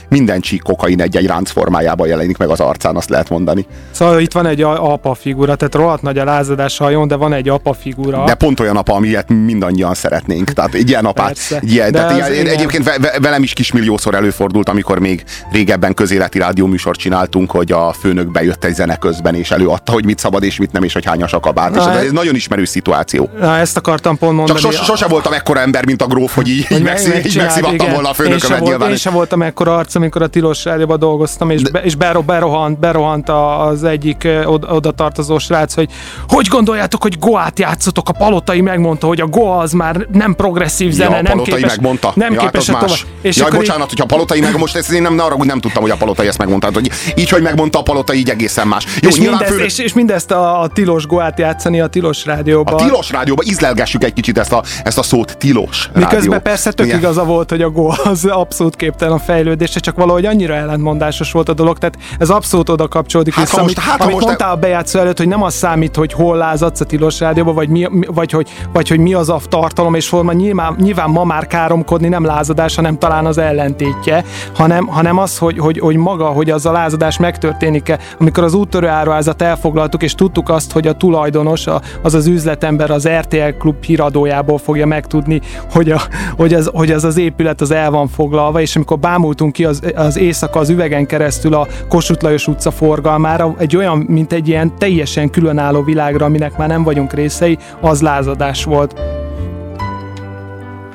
minden 0.10 0.40
csík 0.40 0.62
kokain 0.62 1.02
egy-egy 1.02 1.26
ránc 1.26 1.52
formájában 1.52 2.08
jelenik 2.08 2.38
meg 2.38 2.50
az 2.50 2.60
arcán, 2.60 2.96
azt 2.96 3.10
lehet 3.10 3.30
mondani. 3.30 3.66
Szóval 3.92 4.20
itt 4.20 4.32
van 4.32 4.46
egy 4.46 4.62
apa 4.62 5.14
figura, 5.14 5.56
tehát 5.56 5.76
rohadt 5.76 6.02
nagy 6.02 6.18
a 6.18 6.24
lázadás 6.24 6.78
hajón, 6.78 7.08
de 7.08 7.16
van 7.16 7.34
egy 7.34 7.50
apa 7.50 7.74
figura. 7.74 8.24
De 8.26 8.34
pont 8.34 8.60
olyan 8.60 8.78
apa, 8.78 8.94
amilyet 8.94 9.30
mindannyian 9.30 9.94
szeretnénk. 9.94 10.54
Tehát 10.54 10.74
egy 10.74 10.90
ilyen 10.90 11.06
apát. 11.06 11.38
Ilyen, 11.62 11.92
tehát 11.92 12.16
ilyen, 12.16 12.34
ilyen, 12.34 12.48
egyébként 12.48 13.00
velem 13.22 13.44
is 13.44 13.54
kismilliószor 13.54 14.16
előfordult, 14.16 14.70
amikor 14.70 15.00
még 15.00 15.24
régebben 15.52 15.94
közéleti 15.94 16.40
rádióműsort 16.40 17.00
csináltunk, 17.00 17.52
hogy 17.52 17.72
a 17.72 17.94
főnök 17.94 18.32
bejött 18.32 18.64
egy 18.64 18.74
zene 18.74 18.96
közben, 18.96 19.36
és 19.36 19.52
előadta, 19.52 19.92
hogy 19.92 20.06
mit 20.06 20.20
szabad 20.20 20.44
és 20.44 20.58
mit 20.58 20.72
nem, 20.72 20.84
és 20.84 20.94
hogy 20.94 21.06
hányas 21.06 21.34
a 21.34 21.40
kabát. 21.40 21.72
Na, 21.72 21.82
és 21.82 21.98
ez, 21.98 22.06
ez 22.06 22.12
nagyon 22.12 22.36
ismerős 22.36 22.70
szituáció. 22.70 23.30
Na, 23.40 23.58
ezt 23.58 23.78
akartam 23.78 24.18
pont 24.18 24.36
mondani. 24.36 24.60
Csak 24.60 24.72
sos, 24.72 24.86
sose 24.86 25.08
voltam 25.08 25.34
ekkora 25.34 25.60
ember, 25.60 25.86
mint 25.90 26.02
a 26.02 26.08
gróf, 26.08 26.36
hogy 26.36 26.48
így, 26.50 26.66
így, 26.70 26.84
megszí, 26.84 27.12
így 27.26 27.36
megszivattam 27.38 27.92
volna 27.92 28.10
a 28.10 28.14
főnökömet 28.14 28.62
nyilván. 28.62 28.90
Én 28.90 28.96
sem 28.96 29.14
voltam 29.14 29.42
ekkora 29.42 29.76
arc, 29.76 29.96
amikor 29.96 30.22
a 30.22 30.28
Tilos 30.28 30.64
rádióban 30.66 31.00
dolgoztam, 31.00 31.50
és, 31.50 31.62
be, 31.62 31.80
és 31.80 31.96
bero, 31.96 32.22
berohant, 32.22 32.80
berohant 32.80 33.30
az 33.30 33.84
egyik 33.84 34.28
oda 34.46 34.92
tartozó 34.92 35.38
srác, 35.38 35.74
hogy 35.74 35.90
hogy 36.28 36.48
gondoljátok, 36.48 37.02
hogy 37.02 37.20
Goát 37.20 37.60
játszotok? 37.60 38.10
A 38.10 38.12
Palotai 38.12 38.62
megmondta, 38.62 39.08
hogy 39.08 39.22
a 39.22 39.28
Goa 39.28 39.58
az 39.58 39.72
már 39.72 40.08
nem 40.12 40.36
progresszív 40.36 40.92
zene, 40.92 41.16
ja, 41.16 41.22
nem 41.22 41.42
képes, 41.42 41.62
megmondta. 41.62 42.12
nem 42.16 42.34
ja, 42.34 42.40
képes 42.40 42.70
hát 42.70 42.80
tovább. 42.80 42.98
És 43.22 43.38
Jaj, 43.38 43.50
bocsánat, 43.50 43.82
így... 43.82 43.90
hogyha 43.90 44.04
a 44.04 44.08
Palotai 44.08 44.40
meg, 44.40 44.58
most 44.58 44.76
ezt 44.76 44.92
én 44.92 45.02
nem, 45.02 45.20
arra, 45.20 45.36
nem 45.44 45.60
tudtam, 45.60 45.82
hogy 45.82 45.92
a 45.92 45.96
Palotai 45.96 46.28
ezt 46.28 46.38
megmondta. 46.38 46.70
Hogy 46.74 46.90
így, 47.16 47.30
hogy 47.30 47.42
megmondta 47.42 47.80
a 47.80 47.82
Palotai, 47.82 48.18
így 48.18 48.30
egészen 48.30 48.68
más. 48.68 48.86
Jó, 49.02 49.10
és, 49.10 49.16
mindezt, 49.16 49.54
fő... 49.54 49.60
és, 49.60 49.78
és, 49.78 49.94
mindezt 49.94 50.32
a, 50.32 50.62
a 50.62 50.68
Tilos 50.68 51.06
Goát 51.06 51.40
játszani 51.40 51.80
a 51.80 51.88
Tilos 51.88 52.26
rádióban. 52.26 52.74
A 52.74 52.78
Tilos 52.78 53.10
rádióban 53.10 53.46
ízlelgessük 53.46 54.04
egy 54.04 54.14
kicsit 54.14 54.38
ezt 54.38 54.54
a, 54.54 54.64
ezt 54.84 54.98
a 54.98 55.04
szót 55.04 55.38
Tilos 55.38 55.79
Miközben 55.88 56.22
rádió. 56.22 56.40
persze 56.40 56.72
tök 56.72 56.86
Igen. 56.86 56.98
igaza 56.98 57.24
volt, 57.24 57.50
hogy 57.50 57.62
a 57.62 57.70
Go 57.70 57.88
az 58.04 58.26
abszolút 58.26 58.76
képtelen 58.76 59.14
a 59.14 59.20
fejlődésre, 59.20 59.80
csak 59.80 59.96
valahogy 59.96 60.26
annyira 60.26 60.54
ellentmondásos 60.54 61.32
volt 61.32 61.50
a 61.50 61.54
dolog, 61.54 61.78
tehát 61.78 61.98
ez 62.20 62.30
abszolút 62.30 62.70
oda 62.70 62.88
kapcsolódik 62.88 63.34
hát, 63.34 63.44
vissza, 63.46 63.62
most, 63.62 63.78
amit, 63.78 63.90
hát, 63.90 64.02
amit 64.02 64.14
most 64.14 64.26
mondtál 64.26 64.52
a 64.52 64.56
bejátszó 64.56 65.00
előtt, 65.00 65.18
hogy 65.18 65.28
nem 65.28 65.44
az 65.44 65.54
számít, 65.54 65.96
hogy 65.96 66.14
hol 66.14 66.38
lázadsz 66.38 66.82
a 66.82 66.86
Tilos 66.86 67.20
rádióban, 67.20 67.56
vagy, 67.56 67.70
mi, 67.70 67.88
vagy, 68.08 68.32
hogy, 68.32 68.50
vagy 68.74 68.88
hogy 68.88 69.00
mi 69.00 69.14
az 69.14 69.30
a 69.30 69.40
tartalom 69.50 69.94
és 69.96 70.08
forma. 70.08 70.34
Nyilván, 70.34 70.76
nyilván 70.80 71.10
ma 71.10 71.24
már 71.24 71.48
káromkodni 71.48 72.08
nem 72.08 72.26
lázadás, 72.26 72.76
hanem 72.76 72.98
talán 72.98 73.26
az 73.26 73.38
ellentétje, 73.38 74.24
hanem, 74.56 74.88
hanem 74.88 75.18
az, 75.18 75.38
hogy, 75.38 75.60
hogy, 75.60 75.80
hogy 75.80 75.96
maga, 75.96 76.26
hogy 76.26 76.50
az 76.50 76.66
a 76.66 76.72
lázadás 76.72 77.18
megtörténik-e. 77.18 78.00
Amikor 78.20 78.44
az 78.44 78.54
úttörő 78.54 78.88
áruházat 78.88 79.42
elfoglaltuk, 79.42 80.04
és 80.04 80.16
tudtuk 80.16 80.50
azt, 80.50 80.72
hogy 80.72 80.88
a 80.88 80.94
tulajdonos, 80.94 81.68
az 82.02 82.14
az 82.14 82.28
üzletember 82.28 82.92
az 82.92 83.08
RTL 83.08 83.58
klub 83.60 83.84
híradójából 83.84 84.58
fogja 84.58 84.86
megtudni, 84.86 85.42
hogy, 85.72 85.92
a, 85.92 86.02
hogy, 86.38 86.54
az, 86.54 86.70
hogy 86.74 86.92
az 86.92 87.04
az 87.04 87.18
épület 87.18 87.62
az 87.62 87.72
el 87.72 87.92
van 87.92 88.08
foglalva, 88.08 88.62
és 88.62 88.76
amikor 88.76 89.00
bámultunk 89.00 89.54
ki 89.54 89.66
az, 89.66 89.82
az 89.96 90.18
éjszaka 90.18 90.60
az 90.60 90.70
üvegen 90.70 91.06
keresztül 91.06 91.54
a 91.54 91.68
Kossuth 91.88 92.24
Lajos 92.24 92.48
utca 92.48 92.72
forgalmára, 92.72 93.56
egy 93.58 93.76
olyan, 93.76 93.98
mint 93.98 94.34
egy 94.34 94.48
ilyen 94.48 94.78
teljesen 94.78 95.30
különálló 95.30 95.84
világra, 95.84 96.26
aminek 96.26 96.58
már 96.58 96.68
nem 96.68 96.84
vagyunk 96.84 97.14
részei, 97.14 97.58
az 97.82 98.02
lázadás 98.02 98.64
volt. 98.64 99.00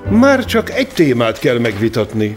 Már 0.09 0.45
csak 0.45 0.71
egy 0.71 0.89
témát 0.89 1.39
kell 1.39 1.59
megvitatni. 1.59 2.37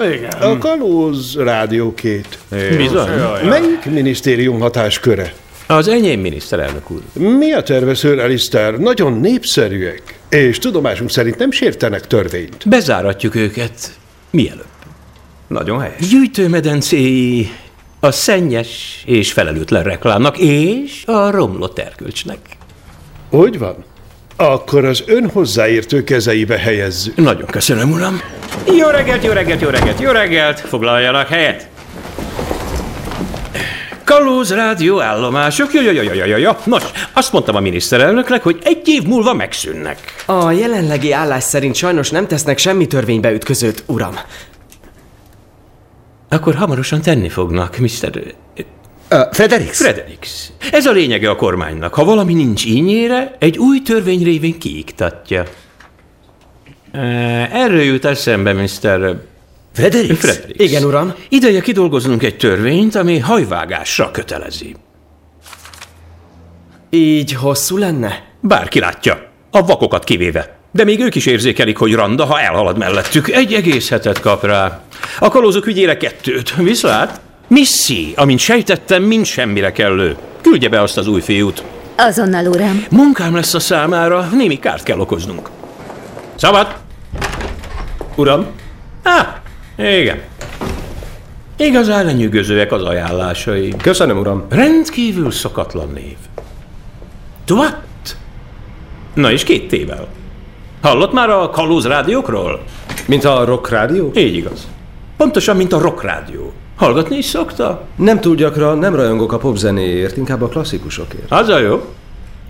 Igen. 0.00 0.30
A 0.40 0.58
Kalóz 0.58 1.36
rádiókét. 1.36 2.38
Bizony. 2.76 3.08
Melyik 3.48 3.84
minisztérium 3.84 4.60
hatásköre? 4.60 5.32
Az 5.68 5.88
enyém 5.88 6.20
miniszterelnök 6.20 6.90
úr. 6.90 7.02
Mi 7.12 7.52
a 7.52 7.62
terve, 7.62 7.94
Sir 7.94 8.18
Alistair? 8.18 8.78
Nagyon 8.78 9.12
népszerűek, 9.12 10.18
és 10.28 10.58
tudomásunk 10.58 11.10
szerint 11.10 11.38
nem 11.38 11.50
sértenek 11.50 12.06
törvényt. 12.06 12.68
Bezáratjuk 12.68 13.34
őket 13.34 13.98
mielőbb. 14.30 14.64
Nagyon 15.46 15.80
helyes. 15.80 16.08
Gyűjtőmedencéi 16.08 17.50
a 18.00 18.10
szennyes 18.10 19.02
és 19.06 19.32
felelőtlen 19.32 19.82
reklámnak 19.82 20.38
és 20.38 21.02
a 21.06 21.30
romlott 21.30 21.78
erkölcsnek. 21.78 22.38
Úgy 23.30 23.58
van. 23.58 23.84
Akkor 24.36 24.84
az 24.84 25.02
ön 25.06 25.28
hozzáértő 25.30 26.04
kezeibe 26.04 26.58
helyezzük. 26.58 27.16
Nagyon 27.16 27.46
köszönöm, 27.46 27.92
uram. 27.92 28.20
Jó 28.78 28.88
reggelt, 28.88 29.24
jó 29.24 29.32
reggelt, 29.32 29.60
jó 29.60 29.68
reggelt, 29.68 30.00
jó 30.00 30.10
reggelt! 30.10 30.60
Foglaljanak 30.60 31.28
helyet! 31.28 31.68
Kalóz 34.06 34.52
rádió 34.52 35.00
állomások, 35.00 35.72
jaj, 35.72 35.84
jaj, 35.84 36.04
jaj, 36.04 36.16
jaj, 36.16 36.40
jaj. 36.40 36.56
Nos, 36.64 36.82
azt 37.12 37.32
mondtam 37.32 37.56
a 37.56 37.60
miniszterelnöknek, 37.60 38.42
hogy 38.42 38.58
egy 38.64 38.88
év 38.88 39.02
múlva 39.02 39.34
megszűnnek. 39.34 39.98
A 40.26 40.50
jelenlegi 40.50 41.12
állás 41.12 41.42
szerint 41.42 41.74
sajnos 41.74 42.10
nem 42.10 42.26
tesznek 42.26 42.58
semmi 42.58 42.86
törvénybe 42.86 43.32
ütközőt, 43.32 43.82
uram. 43.86 44.14
Akkor 46.28 46.54
hamarosan 46.54 47.00
tenni 47.00 47.28
fognak, 47.28 47.78
Mr. 47.78 48.34
Uh, 49.10 49.20
Fredericks? 49.32 49.76
Fredericks. 49.76 50.52
Ez 50.72 50.86
a 50.86 50.92
lényege 50.92 51.30
a 51.30 51.36
kormánynak. 51.36 51.94
Ha 51.94 52.04
valami 52.04 52.34
nincs 52.34 52.64
ínyére, 52.64 53.36
egy 53.38 53.58
új 53.58 53.82
törvény 53.82 54.24
révén 54.24 54.58
kiiktatja. 54.58 55.44
Erről 57.52 57.82
jut 57.82 58.04
eszembe, 58.04 58.52
Mr. 58.52 59.16
Fredericks? 59.76 60.18
Fredericks. 60.18 60.64
Igen, 60.64 60.84
uram. 60.84 61.14
Ideje 61.28 61.60
kidolgoznunk 61.60 62.22
egy 62.22 62.36
törvényt, 62.36 62.94
ami 62.94 63.18
hajvágásra 63.18 64.10
kötelezi. 64.10 64.76
Így 66.90 67.32
hosszú 67.32 67.76
lenne? 67.76 68.24
Bárki 68.40 68.78
látja, 68.78 69.26
a 69.50 69.64
vakokat 69.64 70.04
kivéve. 70.04 70.56
De 70.72 70.84
még 70.84 71.00
ők 71.00 71.14
is 71.14 71.26
érzékelik, 71.26 71.76
hogy 71.76 71.94
randa, 71.94 72.24
ha 72.24 72.40
elhalad 72.40 72.78
mellettük. 72.78 73.28
Egy 73.28 73.54
egész 73.54 73.88
hetet 73.88 74.20
kap 74.20 74.44
rá. 74.44 74.80
A 75.18 75.28
kalózok 75.28 75.66
ügyére 75.66 75.96
kettőt. 75.96 76.54
Viszlát? 76.54 77.20
Misszi, 77.48 78.12
amint 78.16 78.38
sejtettem, 78.40 79.02
mind 79.02 79.24
semmire 79.24 79.72
kellő. 79.72 80.16
Küldje 80.40 80.68
be 80.68 80.80
azt 80.80 80.98
az 80.98 81.06
új 81.06 81.20
fiút. 81.20 81.62
Azonnal, 81.96 82.46
uram. 82.46 82.84
Munkám 82.90 83.34
lesz 83.34 83.54
a 83.54 83.60
számára, 83.60 84.28
némi 84.32 84.58
kárt 84.58 84.82
kell 84.82 84.98
okoznunk. 84.98 85.50
Szabad! 86.34 86.76
Uram? 88.16 88.46
Ah, 89.02 89.26
igen. 89.76 90.20
Igazán 91.56 92.04
lenyűgözőek 92.04 92.72
az 92.72 92.82
ajánlásai. 92.82 93.74
Köszönöm, 93.76 94.18
uram. 94.18 94.44
Rendkívül 94.48 95.30
szokatlan 95.30 95.90
név. 95.94 96.16
Tuat? 97.44 97.76
Na 99.14 99.30
és 99.32 99.44
két 99.44 99.68
tével. 99.68 100.06
Hallott 100.82 101.12
már 101.12 101.30
a 101.30 101.50
kalóz 101.50 101.86
rádiókról? 101.86 102.62
Mint 103.06 103.24
a 103.24 103.44
rock 103.44 103.68
rádió? 103.68 104.10
Így 104.14 104.34
igaz. 104.34 104.66
Pontosan, 105.16 105.56
mint 105.56 105.72
a 105.72 105.78
rock 105.78 106.02
rádió. 106.02 106.52
Hallgatni 106.76 107.16
is 107.16 107.24
szokta? 107.24 107.86
Nem 107.96 108.20
túl 108.20 108.34
gyakran, 108.34 108.78
nem 108.78 108.94
rajongok 108.94 109.32
a 109.32 109.38
popzenéért, 109.38 110.16
inkább 110.16 110.42
a 110.42 110.48
klasszikusokért. 110.48 111.30
Az 111.30 111.48
a 111.48 111.58
jó. 111.58 111.94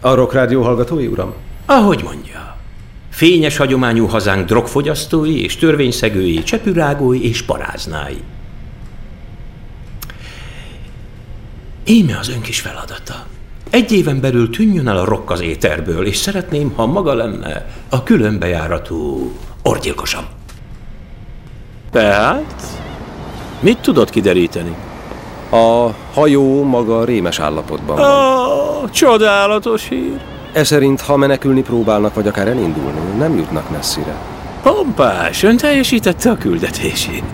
A 0.00 0.14
rock 0.14 0.32
rádió 0.32 0.62
hallgatói, 0.62 1.06
uram? 1.06 1.34
Ahogy 1.66 2.02
mondja. 2.04 2.55
Fényes 3.16 3.56
hagyományú 3.56 4.06
hazánk 4.06 4.46
drogfogyasztói 4.46 5.42
és 5.42 5.56
törvényszegői, 5.56 6.42
csepürágói 6.42 7.28
és 7.28 7.42
paráznái. 7.42 8.22
Íme 11.84 12.18
az 12.18 12.28
ön 12.28 12.40
kis 12.40 12.60
feladata. 12.60 13.26
Egy 13.70 13.92
éven 13.92 14.20
belül 14.20 14.50
tűnjön 14.50 14.88
el 14.88 14.96
a 14.96 15.04
rokk 15.04 15.30
az 15.30 15.40
éterből, 15.40 16.06
és 16.06 16.16
szeretném, 16.16 16.72
ha 16.74 16.86
maga 16.86 17.14
lenne 17.14 17.66
a 17.88 18.02
különbejáratú 18.02 19.32
orgyilkosam. 19.62 20.24
Tehát? 21.90 22.62
Mit 23.60 23.78
tudod 23.78 24.10
kideríteni? 24.10 24.76
A 25.50 25.90
hajó 26.12 26.64
maga 26.64 27.04
rémes 27.04 27.38
állapotban 27.38 27.96
van. 27.96 28.10
Oh, 28.10 28.90
csodálatos 28.90 29.88
hír. 29.88 30.35
E 30.56 30.64
szerint, 30.64 31.00
ha 31.00 31.16
menekülni 31.16 31.62
próbálnak, 31.62 32.14
vagy 32.14 32.26
akár 32.26 32.48
elindulni, 32.48 33.00
nem 33.18 33.36
jutnak 33.36 33.70
messzire. 33.70 34.14
Pompás, 34.62 35.42
ön 35.42 35.56
teljesítette 35.56 36.30
a 36.30 36.36
küldetését. 36.36 37.24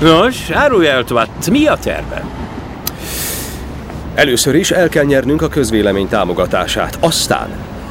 Nos, 0.00 0.50
árulj 0.50 0.88
el, 0.88 1.04
mi 1.50 1.66
a 1.66 1.76
terve? 1.76 2.24
Először 4.14 4.54
is 4.54 4.70
el 4.70 4.88
kell 4.88 5.04
nyernünk 5.04 5.42
a 5.42 5.48
közvélemény 5.48 6.08
támogatását. 6.08 6.98
Aztán 7.00 7.48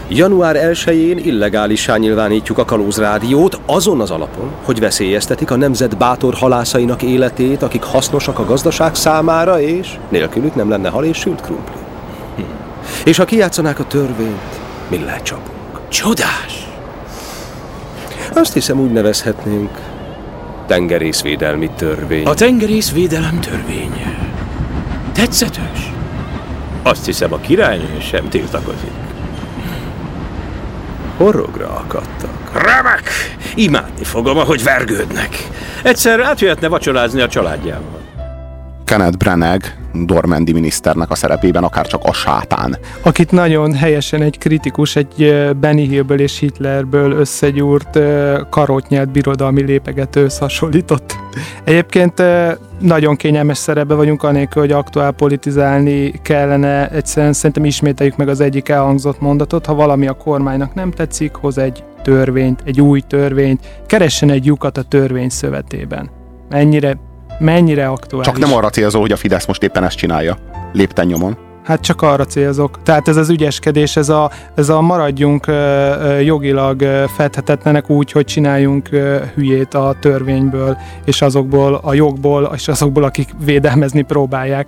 január 0.10 0.56
1-én 0.74 1.18
illegálissá 1.18 1.98
nyilvánítjuk 1.98 2.58
a 2.58 2.66
Kalóz 2.66 2.98
Rádiót 2.98 3.60
azon 3.66 4.02
az 4.02 4.12
alapon, 4.12 4.52
hogy 4.64 4.80
veszélyeztetik 4.80 5.52
a 5.52 5.56
nemzet 5.56 5.98
bátor 5.98 6.34
halászainak 6.34 7.02
életét, 7.02 7.62
akik 7.62 7.84
hasznosak 7.84 8.40
a 8.40 8.46
gazdaság 8.46 8.96
számára, 8.96 9.62
és 9.62 9.98
nélkülük 10.10 10.56
nem 10.56 10.70
lenne 10.70 10.90
hal 10.90 11.06
és 11.06 11.18
sült 11.18 11.42
krumpli. 11.42 11.82
Hm. 12.36 12.42
És 13.06 13.18
ha 13.18 13.26
kijátszanák 13.26 13.80
a 13.80 13.88
törvényt, 13.88 14.60
mi 14.90 15.04
lecsapunk. 15.04 15.80
Csodás! 15.90 16.68
Azt 18.34 18.54
hiszem 18.54 18.80
úgy 18.80 18.92
nevezhetnénk 18.92 19.70
tengerészvédelmi 20.68 21.70
törvény. 21.76 22.26
A 22.26 22.34
tengerészvédelem 22.34 23.40
törvénye. 23.40 24.32
Tetszetős. 25.14 25.94
Azt 26.84 27.06
hiszem 27.06 27.34
a 27.34 27.38
királynő 27.38 28.00
sem 28.00 28.30
tiltakozik. 28.30 29.09
Horrogra 31.20 31.70
akadtak. 31.70 32.52
Remek! 32.54 33.12
Imádni 33.56 34.04
fogom, 34.04 34.38
ahogy 34.38 34.64
vergődnek. 34.64 35.48
Egyszer 35.84 36.20
átjöhetne 36.20 36.68
vacsorázni 36.68 37.22
a 37.22 37.28
családjával. 37.28 38.02
Kenneth 38.86 39.18
Branagh 39.18 39.66
Dormendi 39.94 40.52
miniszternek 40.52 41.10
a 41.10 41.16
szerepében, 41.16 41.64
akár 41.64 41.88
csak 41.88 42.04
a 42.04 42.14
sátán. 42.14 42.78
Akit 43.02 43.32
nagyon 43.32 43.74
helyesen 43.74 44.22
egy 44.22 44.38
kritikus, 44.38 44.96
egy 44.96 45.48
Benny 45.60 45.88
Hillből 45.88 46.20
és 46.20 46.40
Hitlerből 46.40 47.12
összegyúrt 47.12 48.00
karótnyelt 48.50 49.12
birodalmi 49.12 49.62
lépegetőhöz 49.62 50.38
hasonlított. 50.38 51.18
Egyébként 51.64 52.24
nagyon 52.80 53.16
kényelmes 53.16 53.58
szerepbe 53.58 53.94
vagyunk, 53.94 54.24
anélkül, 54.24 54.62
hogy 54.62 54.72
aktuál 54.72 55.12
politizálni 55.12 56.12
kellene. 56.22 56.90
Egyszerűen 56.90 57.34
szerintem 57.34 57.66
ismételjük 57.66 58.16
meg 58.16 58.28
az 58.28 58.40
egyik 58.40 58.70
elhangzott 58.70 59.22
mondatot. 59.22 59.66
Ha 59.66 59.74
valami 59.74 60.08
a 60.08 60.14
kormánynak 60.14 60.74
nem 60.74 60.92
tetszik, 60.92 61.34
hoz 61.34 61.58
egy 61.58 61.84
törvényt, 62.04 62.62
egy 62.66 62.82
új 62.82 63.00
törvényt, 63.00 63.68
keressen 63.86 64.30
egy 64.30 64.46
lyukat 64.46 64.78
a 64.78 64.82
törvény 64.82 65.30
szövetében. 65.30 66.10
Mennyire, 66.50 66.98
mennyire 67.40 67.88
aktuális. 67.88 68.28
Csak 68.28 68.38
nem 68.40 68.54
arra 68.54 68.70
célzó, 68.70 69.00
hogy 69.00 69.12
a 69.12 69.16
Fidesz 69.16 69.46
most 69.46 69.64
éppen 69.64 69.84
ezt 69.84 69.98
csinálja, 69.98 70.38
lépten 70.74 71.06
nyomon. 71.06 71.38
Hát 71.64 71.82
csak 71.82 72.02
arra 72.02 72.26
célzok. 72.26 72.84
Tehát 72.84 73.08
ez 73.08 73.18
az 73.18 73.30
ügyeskedés, 73.30 73.96
ez 73.96 74.10
a, 74.10 74.32
ez 74.56 74.70
a 74.70 74.82
maradjunk 74.82 75.46
jogilag 76.24 76.82
fedhetetlenek 77.16 77.90
úgy, 77.90 78.12
hogy 78.12 78.26
csináljunk 78.26 78.88
hülyét 79.36 79.74
a 79.74 79.96
törvényből, 80.00 80.78
és 81.06 81.22
azokból 81.22 81.80
a 81.84 81.94
jogból, 81.94 82.52
és 82.56 82.68
azokból, 82.68 83.04
akik 83.04 83.30
védelmezni 83.44 84.02
próbálják. 84.02 84.68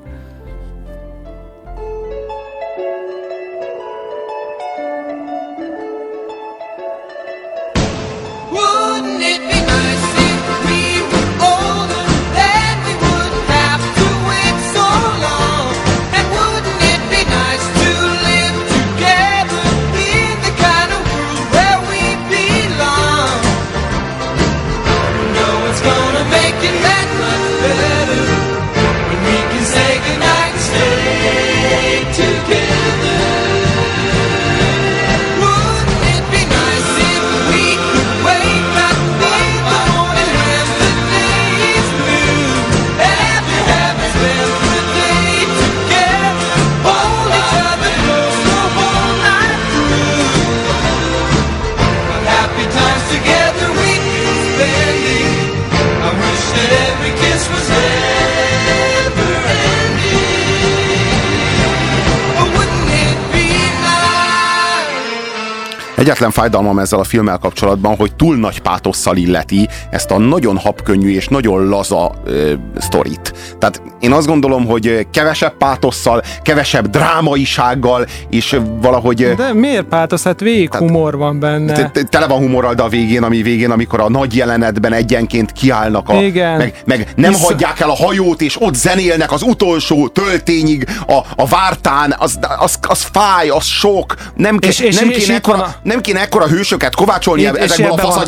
Egyetlen 66.02 66.32
fájdalmam 66.32 66.80
ezzel 66.80 67.00
a 67.00 67.04
filmmel 67.04 67.38
kapcsolatban, 67.38 67.96
hogy 67.96 68.16
túl 68.16 68.36
nagy 68.36 68.60
pátosszal 68.60 69.18
illeti 69.18 69.68
ezt 69.90 70.12
a 70.12 70.18
nagyon 70.18 70.58
habkönnyű 70.58 71.12
és 71.14 71.28
nagyon 71.28 71.68
laza 71.68 72.12
ö, 72.24 72.54
sztorit. 72.78 73.56
Tehát 73.60 73.82
én 74.02 74.12
azt 74.12 74.28
gondolom, 74.28 74.66
hogy 74.66 75.08
kevesebb 75.12 75.58
pátosszal, 75.58 76.24
kevesebb 76.44 76.88
drámaisággal, 76.88 78.08
és 78.30 78.58
valahogy... 78.82 79.36
De 79.36 79.54
miért 79.54 79.84
pátosz? 79.84 80.24
Hát 80.24 80.40
végig 80.40 80.70
tehát, 80.70 80.88
humor 80.88 81.18
van 81.18 81.40
benne. 81.40 81.92
Tele 82.10 82.28
van 82.28 82.38
humorral, 82.38 82.74
de 82.74 82.82
a 82.82 82.88
végén, 82.88 83.24
ami 83.24 83.42
végén, 83.42 83.72
amikor 83.72 84.00
a 84.00 84.10
nagy 84.10 84.36
jelenetben 84.36 84.94
egyenként 84.94 85.52
kiállnak, 85.52 86.10
a, 86.10 86.22
Igen. 86.22 86.58
Meg, 86.58 86.82
meg 86.86 87.08
nem 87.16 87.32
Hisz... 87.32 87.44
hagyják 87.44 87.80
el 87.80 87.90
a 87.90 87.96
hajót, 87.96 88.42
és 88.42 88.62
ott 88.62 88.76
zenélnek 88.76 89.32
az 89.32 89.42
utolsó 89.42 90.08
töltényig 90.08 90.88
a, 91.08 91.20
a 91.36 91.48
vártán, 91.48 92.16
az, 92.18 92.40
az, 92.60 92.80
az 92.82 93.08
fáj, 93.12 93.50
az 93.50 93.66
sok. 93.66 94.16
Nem, 94.36 94.58
és, 94.60 94.80
és, 94.80 94.96
nem, 94.96 95.08
kéne 95.08 95.22
és 95.22 95.28
ekkora, 95.30 95.58
a... 95.58 95.76
nem 95.84 96.02
kéne 96.02 96.20
ekkora 96.20 96.48
hősöket 96.48 96.96
kovácsolni 96.96 97.42
Itt, 97.42 97.56
ezekből 97.56 97.92
a 97.92 97.98
fasza 97.98 98.24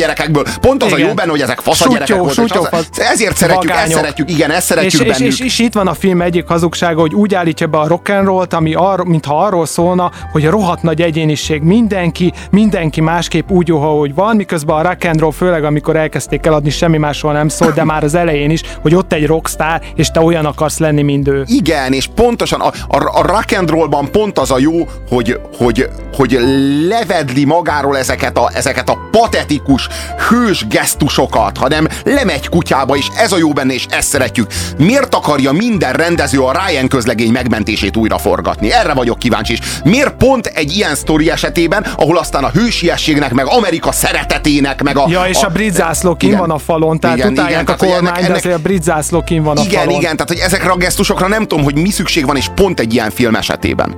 Pont 0.61 0.83
az 0.83 0.91
Igen. 0.91 1.03
a 1.03 1.07
jó 1.07 1.13
benne, 1.13 1.31
hogy 1.31 1.41
ezek 1.41 1.59
faszagyerekek 1.59 2.17
voltak. 2.17 2.85
Ezért 2.95 3.37
szeretjük, 3.37 3.71
ezt 3.71 3.91
szeretjük, 3.91 4.29
igen, 4.29 4.51
ezt 4.51 4.65
szeretjük 4.65 5.01
és, 5.01 5.07
bennük. 5.07 5.33
És, 5.33 5.39
és, 5.39 5.59
és 5.59 5.62
itt 5.63 5.73
van 5.73 5.87
a 5.87 5.93
film 5.93 6.21
egyik 6.21 6.47
hazugsága, 6.47 7.01
hogy 7.01 7.13
úgy 7.13 7.35
állítja 7.35 7.67
be 7.67 7.77
a 7.77 7.87
rock 7.87 8.09
and 8.09 8.25
roll-t, 8.25 8.53
ami 8.53 8.73
ar, 8.73 9.05
mintha 9.05 9.45
arról 9.45 9.65
szólna, 9.65 10.11
hogy 10.31 10.45
a 10.45 10.49
rohadt 10.49 10.81
nagy 10.81 11.01
egyéniség 11.01 11.61
mindenki, 11.61 12.33
mindenki 12.51 13.01
másképp 13.01 13.49
úgy 13.49 13.67
jó, 13.67 13.99
hogy 13.99 14.13
van, 14.13 14.35
miközben 14.35 14.75
a 14.75 14.81
rock 14.81 15.03
and 15.03 15.19
roll, 15.19 15.31
főleg 15.31 15.63
amikor 15.63 15.95
elkezdték 15.95 16.45
eladni, 16.45 16.69
semmi 16.69 16.97
másról 16.97 17.31
nem 17.33 17.47
szól, 17.47 17.71
de 17.71 17.83
már 17.83 18.03
az 18.03 18.15
elején 18.15 18.49
is, 18.49 18.61
hogy 18.81 18.95
ott 18.95 19.13
egy 19.13 19.25
rockstar, 19.25 19.81
és 19.95 20.07
te 20.07 20.19
olyan 20.19 20.45
akarsz 20.45 20.77
lenni, 20.77 21.01
mint 21.01 21.27
ő. 21.27 21.43
Igen, 21.47 21.93
és 21.93 22.07
pontosan 22.15 22.61
a, 22.61 22.67
a, 22.87 23.19
a 23.19 23.21
rock 23.27 23.57
and 23.57 23.69
rollban 23.69 24.11
pont 24.11 24.39
az 24.39 24.51
a 24.51 24.59
jó, 24.59 24.87
hogy, 25.09 25.39
hogy, 25.57 25.89
hogy 26.15 26.39
levedli 26.87 27.45
magáról 27.45 27.97
ezeket 27.97 28.37
a, 28.37 28.49
ezeket 28.53 28.89
a 28.89 28.97
patetikus, 29.11 29.87
hős 30.29 30.67
gesztusokat, 30.67 31.57
hanem 31.57 31.87
lemegy 32.03 32.49
kutyába, 32.49 32.95
és 32.95 33.07
ez 33.17 33.31
a 33.31 33.37
jó 33.37 33.53
benne, 33.53 33.73
és 33.73 33.85
ezt 33.89 34.07
szeretjük. 34.07 34.47
Miért 34.77 35.15
akarja 35.15 35.51
minden 35.53 35.93
rendező 35.93 36.39
a 36.39 36.51
Ryan 36.51 36.87
közlegény 36.87 37.31
megmentését 37.31 37.97
újra 37.97 38.17
forgatni? 38.17 38.71
Erre 38.71 38.93
vagyok 38.93 39.19
kíváncsi 39.19 39.53
is. 39.53 39.59
Miért 39.83 40.13
pont 40.13 40.45
egy 40.45 40.75
ilyen 40.75 40.95
sztori 40.95 41.29
esetében, 41.29 41.85
ahol 41.95 42.17
aztán 42.17 42.43
a 42.43 42.49
hősiességnek, 42.49 43.33
meg 43.33 43.45
Amerika 43.45 43.91
szeretetének, 43.91 44.83
meg 44.83 44.97
a... 44.97 45.05
Ja, 45.07 45.23
és 45.23 45.41
a, 45.41 45.45
a 45.45 45.49
brit 45.49 45.73
zászló 45.73 46.15
kim 46.15 46.37
van 46.37 46.51
a 46.51 46.57
falon, 46.57 46.99
tehát 46.99 47.17
igen, 47.17 47.31
utálják 47.31 47.61
igen, 47.61 47.75
a 47.75 47.77
kormány, 47.77 48.17
ennek, 48.17 48.29
ennek, 48.29 48.43
de 48.43 48.53
a 48.53 48.57
brit 48.57 48.83
zászló 48.83 49.21
kim 49.21 49.43
van 49.43 49.57
a 49.57 49.61
igen, 49.61 49.83
falon. 49.83 49.99
Igen, 49.99 50.11
tehát 50.11 50.27
hogy 50.27 50.39
ezekre 50.39 50.69
a 50.69 50.75
gesztusokra 50.75 51.27
nem 51.27 51.41
tudom, 51.47 51.63
hogy 51.63 51.75
mi 51.75 51.89
szükség 51.89 52.25
van, 52.25 52.35
és 52.35 52.47
pont 52.55 52.79
egy 52.79 52.93
ilyen 52.93 53.09
film 53.09 53.35
esetében. 53.35 53.95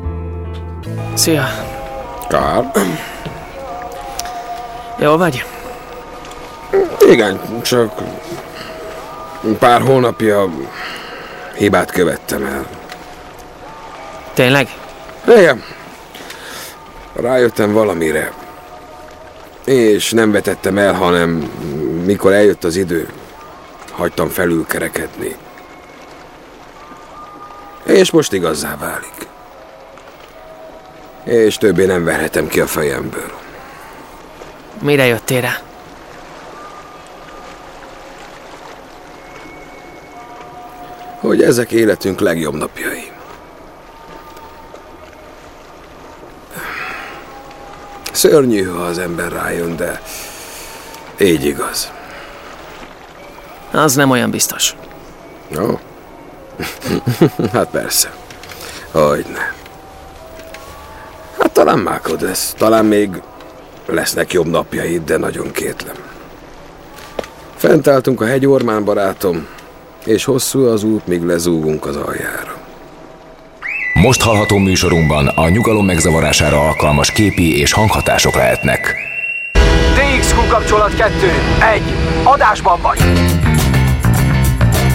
Szia! 1.13 1.47
Kár. 2.29 2.71
Jó 4.99 5.17
vagy? 5.17 5.45
Igen, 7.09 7.39
csak 7.61 7.93
pár 9.59 9.81
hónapja 9.81 10.49
hibát 11.55 11.91
követtem 11.91 12.45
el. 12.45 12.65
Tényleg? 14.33 14.67
Igen. 15.27 15.63
Rájöttem 17.13 17.73
valamire. 17.73 18.31
És 19.65 20.11
nem 20.11 20.31
vetettem 20.31 20.77
el, 20.77 20.93
hanem 20.93 21.29
mikor 22.05 22.33
eljött 22.33 22.63
az 22.63 22.75
idő, 22.75 23.09
hagytam 23.91 24.29
felülkerekedni. 24.29 25.35
És 27.83 28.11
most 28.11 28.33
igazá 28.33 28.77
válik. 28.77 29.27
És 31.23 31.57
többé 31.57 31.85
nem 31.85 32.03
verhetem 32.03 32.47
ki 32.47 32.59
a 32.59 32.67
fejemből. 32.67 33.31
Mire 34.81 35.05
jöttél 35.05 35.41
rá? 35.41 35.59
Hogy 41.35 41.43
ezek 41.43 41.71
életünk 41.71 42.19
legjobb 42.19 42.53
napjai. 42.53 43.11
Szörnyű, 48.11 48.63
ha 48.63 48.83
az 48.83 48.97
ember 48.97 49.31
rájön, 49.31 49.75
de 49.75 50.01
így 51.19 51.45
igaz. 51.45 51.91
Az 53.71 53.95
nem 53.95 54.09
olyan 54.09 54.29
biztos. 54.29 54.75
Jó? 55.47 55.79
hát 57.53 57.69
persze. 57.69 58.13
Hogyne. 58.91 59.53
Hát 61.39 61.51
talán 61.51 61.79
mákod 61.79 62.21
lesz. 62.21 62.53
Talán 62.57 62.85
még 62.85 63.21
Lesznek 63.85 64.33
jobb 64.33 64.47
napjaid, 64.47 65.03
de 65.03 65.17
nagyon 65.17 65.51
kétlem. 65.51 65.95
Fent 67.55 67.87
álltunk 67.87 68.21
a 68.21 68.25
hegyormán, 68.25 68.83
barátom, 68.83 69.47
és 70.05 70.23
hosszú 70.23 70.65
az 70.65 70.83
út, 70.83 71.07
míg 71.07 71.21
lezúgunk 71.21 71.85
az 71.85 71.95
aljára. 71.95 72.57
Most 73.93 74.21
hallható 74.21 74.57
műsorunkban 74.57 75.27
a 75.27 75.49
nyugalom 75.49 75.85
megzavarására 75.85 76.59
alkalmas 76.59 77.11
képi 77.11 77.59
és 77.59 77.73
hanghatások 77.73 78.35
lehetnek. 78.35 78.95
DXQ 79.93 80.47
kapcsolat 80.47 80.95
2. 80.95 81.13
1. 81.73 81.81
Adásban 82.23 82.79
vagy! 82.81 82.99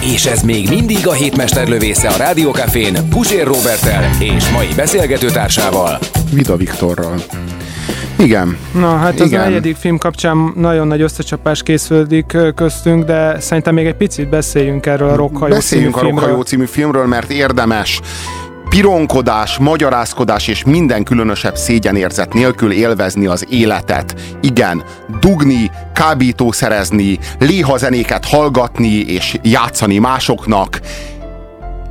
És 0.01 0.25
ez 0.25 0.41
még 0.41 0.69
mindig 0.69 1.07
a 1.07 1.13
hétmester 1.13 1.67
lövésze 1.67 2.09
a 2.09 2.17
Rádiókafén 2.17 3.09
Pusér 3.09 3.45
Robertel 3.45 4.09
és 4.19 4.49
mai 4.49 4.67
beszélgetőtársával 4.75 5.99
Vida 6.33 6.55
Viktorral. 6.55 7.15
Igen. 8.21 8.57
Na, 8.73 8.97
hát 8.97 9.19
az 9.19 9.27
Igen. 9.27 9.41
a 9.41 9.43
negyedik 9.43 9.75
film 9.75 9.97
kapcsán 9.97 10.53
nagyon 10.55 10.87
nagy 10.87 11.01
összecsapás 11.01 11.63
készülődik 11.63 12.33
ö, 12.33 12.51
köztünk, 12.51 13.03
de 13.03 13.39
szerintem 13.39 13.73
még 13.73 13.85
egy 13.85 13.95
picit 13.95 14.29
beszéljünk 14.29 14.85
erről 14.85 15.09
a 15.09 15.15
Rockhajó 15.15 15.53
Beszéljünk 15.53 15.95
a 15.95 15.99
című 15.99 16.07
filmről. 16.07 16.27
Rockhajó 16.27 16.43
című 16.43 16.65
filmről, 16.65 17.05
mert 17.05 17.31
érdemes 17.31 18.01
pironkodás, 18.69 19.57
magyarázkodás 19.57 20.47
és 20.47 20.63
minden 20.63 21.03
különösebb 21.03 21.55
szégyenérzet 21.55 22.33
nélkül 22.33 22.71
élvezni 22.71 23.25
az 23.25 23.45
életet. 23.49 24.15
Igen, 24.41 24.83
dugni, 25.19 25.71
kábítószerezni, 25.93 27.19
léhazenéket 27.39 28.25
hallgatni 28.25 28.95
és 28.97 29.37
játszani 29.43 29.97
másoknak. 29.97 30.79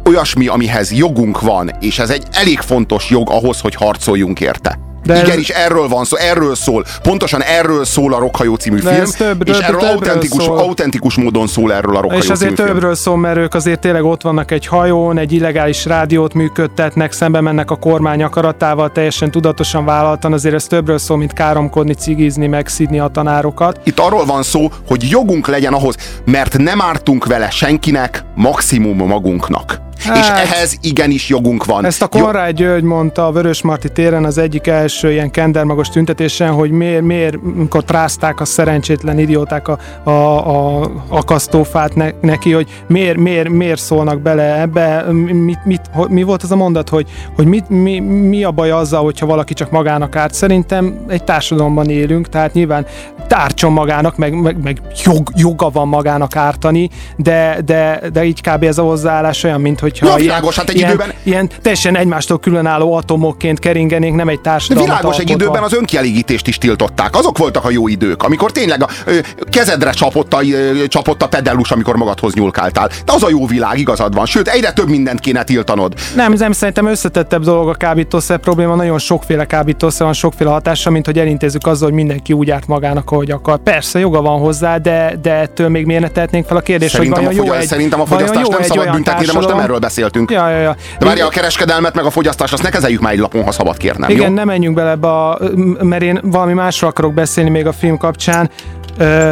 Olyasmi, 0.04 0.46
amihez 0.46 0.92
jogunk 0.92 1.40
van, 1.40 1.70
és 1.80 1.98
ez 1.98 2.10
egy 2.10 2.22
elég 2.32 2.58
fontos 2.58 3.10
jog 3.10 3.30
ahhoz, 3.30 3.60
hogy 3.60 3.74
harcoljunk 3.74 4.40
érte. 4.40 4.89
De 5.04 5.12
De 5.12 5.20
ez- 5.20 5.26
Igenis, 5.26 5.48
erről 5.48 5.88
van 5.88 6.04
szó, 6.04 6.16
erről 6.16 6.54
szól. 6.54 6.84
Pontosan 7.02 7.42
erről 7.42 7.84
szól 7.84 8.14
a 8.14 8.18
Rockhajó 8.18 8.54
című 8.54 8.78
De 8.80 8.90
film, 8.90 9.02
ez 9.02 9.10
több- 9.10 9.48
és 9.48 9.54
több- 9.54 9.62
erről 9.62 9.78
többről 9.80 9.96
autentikus, 9.96 10.44
szól. 10.44 10.58
autentikus 10.58 11.14
módon 11.14 11.46
szól 11.46 11.72
erről 11.72 11.96
a 11.96 12.00
Rockhajó 12.00 12.22
És 12.22 12.28
azért 12.30 12.40
című 12.40 12.54
film. 12.54 12.68
többről 12.68 12.94
szól, 12.94 13.16
mert 13.16 13.36
ők 13.36 13.54
azért 13.54 13.80
tényleg 13.80 14.04
ott 14.04 14.22
vannak 14.22 14.50
egy 14.50 14.66
hajón, 14.66 15.18
egy 15.18 15.32
illegális 15.32 15.84
rádiót 15.84 16.34
működtetnek, 16.34 17.12
szembe 17.12 17.40
mennek 17.40 17.70
a 17.70 17.76
kormány 17.76 18.22
akaratával, 18.22 18.92
teljesen 18.92 19.30
tudatosan 19.30 19.84
vállaltan, 19.84 20.32
azért 20.32 20.54
ez 20.54 20.64
többről 20.64 20.98
szól, 20.98 21.16
mint 21.16 21.32
káromkodni, 21.32 21.94
cigizni, 21.94 22.46
megszidni 22.46 22.98
a 22.98 23.08
tanárokat. 23.08 23.80
Itt 23.84 23.98
arról 23.98 24.24
van 24.24 24.42
szó, 24.42 24.68
hogy 24.88 25.06
jogunk 25.10 25.46
legyen 25.46 25.72
ahhoz, 25.72 25.94
mert 26.24 26.58
nem 26.58 26.80
ártunk 26.80 27.26
vele 27.26 27.50
senkinek, 27.50 28.24
maximum 28.34 28.96
magunknak. 29.06 29.80
Hát, 30.02 30.16
és 30.16 30.28
ehhez 30.28 30.78
igenis 30.80 31.28
jogunk 31.28 31.64
van. 31.64 31.84
Ezt 31.84 32.02
a 32.02 32.06
Konrád 32.06 32.54
György 32.54 32.82
mondta 32.82 33.26
a 33.26 33.32
Vörösmarty 33.32 33.86
téren 33.92 34.24
az 34.24 34.38
egyik 34.38 34.66
első 34.66 35.12
ilyen 35.12 35.30
kendermagos 35.30 35.88
tüntetésen, 35.88 36.52
hogy 36.52 36.70
miért, 36.70 37.02
miért 37.02 37.34
amikor 37.54 37.84
trázták 37.84 38.40
a 38.40 38.44
szerencsétlen 38.44 39.18
idióták 39.18 39.68
a, 39.68 39.78
a, 40.10 40.80
a 40.80 40.90
akasztófát 41.08 41.94
ne, 41.94 42.10
neki, 42.20 42.52
hogy 42.52 42.68
miért, 42.86 43.16
miért, 43.16 43.48
miért 43.48 43.80
szólnak 43.80 44.20
bele 44.20 44.60
ebbe, 44.60 45.02
mit, 45.12 45.64
mit, 45.64 45.80
hogy, 45.92 46.08
mi 46.08 46.22
volt 46.22 46.42
az 46.42 46.50
a 46.50 46.56
mondat, 46.56 46.88
hogy, 46.88 47.08
hogy 47.36 47.46
mit, 47.46 47.68
mi, 47.68 47.98
mi 48.00 48.44
a 48.44 48.50
baj 48.50 48.70
azzal, 48.70 49.02
hogyha 49.02 49.26
valaki 49.26 49.54
csak 49.54 49.70
magának 49.70 50.16
árt. 50.16 50.34
Szerintem 50.34 51.04
egy 51.08 51.24
társadalomban 51.24 51.88
élünk, 51.90 52.28
tehát 52.28 52.52
nyilván 52.52 52.86
tárcson 53.26 53.72
magának, 53.72 54.16
meg, 54.16 54.40
meg, 54.40 54.62
meg 54.62 54.80
jog, 55.04 55.30
joga 55.34 55.68
van 55.70 55.88
magának 55.88 56.36
ártani, 56.36 56.90
de, 57.16 57.58
de, 57.64 58.00
de 58.12 58.24
így 58.24 58.40
kb. 58.40 58.62
ez 58.62 58.78
a 58.78 58.82
hozzáállás 58.82 59.44
olyan, 59.44 59.60
mint 59.60 59.80
hogyha 59.98 60.16
Ja, 60.16 60.22
világos, 60.22 60.56
hát 60.56 60.68
egy 60.68 60.76
ilyen, 60.76 60.88
időben- 60.88 61.14
ilyen 61.22 61.48
teljesen 61.62 61.96
egymástól 61.96 62.38
különálló 62.38 62.94
atomokként 62.94 63.58
keringenénk, 63.58 64.16
nem 64.16 64.28
egy 64.28 64.36
De 64.36 64.40
társadalmat 64.42 64.88
világos, 64.88 65.14
egy 65.18 65.20
alkotva. 65.20 65.44
időben 65.44 65.62
az 65.62 65.72
önkielégítést 65.72 66.46
is 66.46 66.58
tiltották. 66.58 67.16
Azok 67.16 67.38
voltak 67.38 67.64
a 67.64 67.70
jó 67.70 67.88
idők, 67.88 68.22
amikor 68.22 68.52
tényleg 68.52 68.82
a 68.82 68.88
ö, 69.04 69.18
kezedre 69.50 69.90
csapott 69.90 70.34
a, 70.34 70.40
ö, 70.52 70.86
csapott 70.88 71.22
a 71.22 71.28
pedellus, 71.28 71.70
amikor 71.70 71.96
magadhoz 71.96 72.34
nyúlkáltál. 72.34 72.88
De 73.04 73.12
az 73.12 73.22
a 73.22 73.28
jó 73.30 73.46
világ, 73.46 73.78
igazad 73.78 74.14
van. 74.14 74.26
Sőt, 74.26 74.48
egyre 74.48 74.72
több 74.72 74.88
mindent 74.88 75.20
kéne 75.20 75.42
tiltanod. 75.44 75.94
Nem, 76.14 76.32
nem, 76.32 76.52
szerintem 76.52 76.86
összetettebb 76.86 77.42
dolog 77.42 77.68
a 77.68 77.74
kábítószer 77.74 78.38
probléma, 78.38 78.74
nagyon 78.74 78.98
sokféle 78.98 79.44
kábítószer 79.44 80.04
van, 80.04 80.14
sokféle 80.14 80.50
hatása, 80.50 80.90
mint 80.90 81.06
hogy 81.06 81.18
elintézzük 81.18 81.66
azzal, 81.66 81.88
hogy 81.88 81.96
mindenki 81.96 82.32
úgy 82.32 82.50
árt 82.50 82.66
magának, 82.66 83.10
ahogy 83.10 83.30
akar. 83.30 83.58
Persze, 83.58 83.98
joga 83.98 84.20
van 84.22 84.38
hozzá, 84.40 84.76
de, 84.76 85.18
de 85.22 85.32
ettől 85.32 85.68
még 85.68 85.86
miért 85.86 86.02
ne 86.02 86.08
tehetnénk 86.08 86.46
fel 86.46 86.56
a 86.56 86.60
kérdést, 86.60 86.92
Szerintem, 86.92 87.24
hogy 87.24 87.24
a, 87.24 87.28
vajon 87.28 87.44
jó 87.44 87.50
fogyaszt, 87.52 87.62
egy, 87.62 87.76
szerintem 87.76 88.00
a 88.00 88.06
fogyasztást 88.06 88.48
nem 88.50 88.60
egy 88.60 88.66
szabad 88.66 88.90
büntetni, 88.90 89.24
de 89.26 89.32
most 89.32 89.48
nem 89.48 89.58
erről 89.58 89.78
beszéltünk. 89.80 90.30
Ja, 90.30 90.48
ja, 90.48 90.58
ja. 90.58 90.76
De 90.98 91.06
várja, 91.06 91.26
a 91.26 91.28
kereskedelmet 91.28 91.94
meg 91.94 92.04
a 92.04 92.10
fogyasztást, 92.10 92.52
azt 92.52 92.62
ne 92.62 92.68
kezeljük 92.68 93.00
már 93.00 93.12
egy 93.12 93.18
lapon, 93.18 93.44
ha 93.44 93.52
szabad 93.52 93.76
kérnem. 93.76 94.10
Igen, 94.10 94.28
jó? 94.28 94.34
nem 94.34 94.46
menjünk 94.46 94.74
bele 94.74 94.90
ebbe 94.90 95.08
a, 95.08 95.38
mert 95.80 96.02
én 96.02 96.20
valami 96.22 96.52
másról 96.52 96.90
akarok 96.90 97.14
beszélni 97.14 97.50
még 97.50 97.66
a 97.66 97.72
film 97.72 97.96
kapcsán. 97.96 98.50
Ö, 98.98 99.30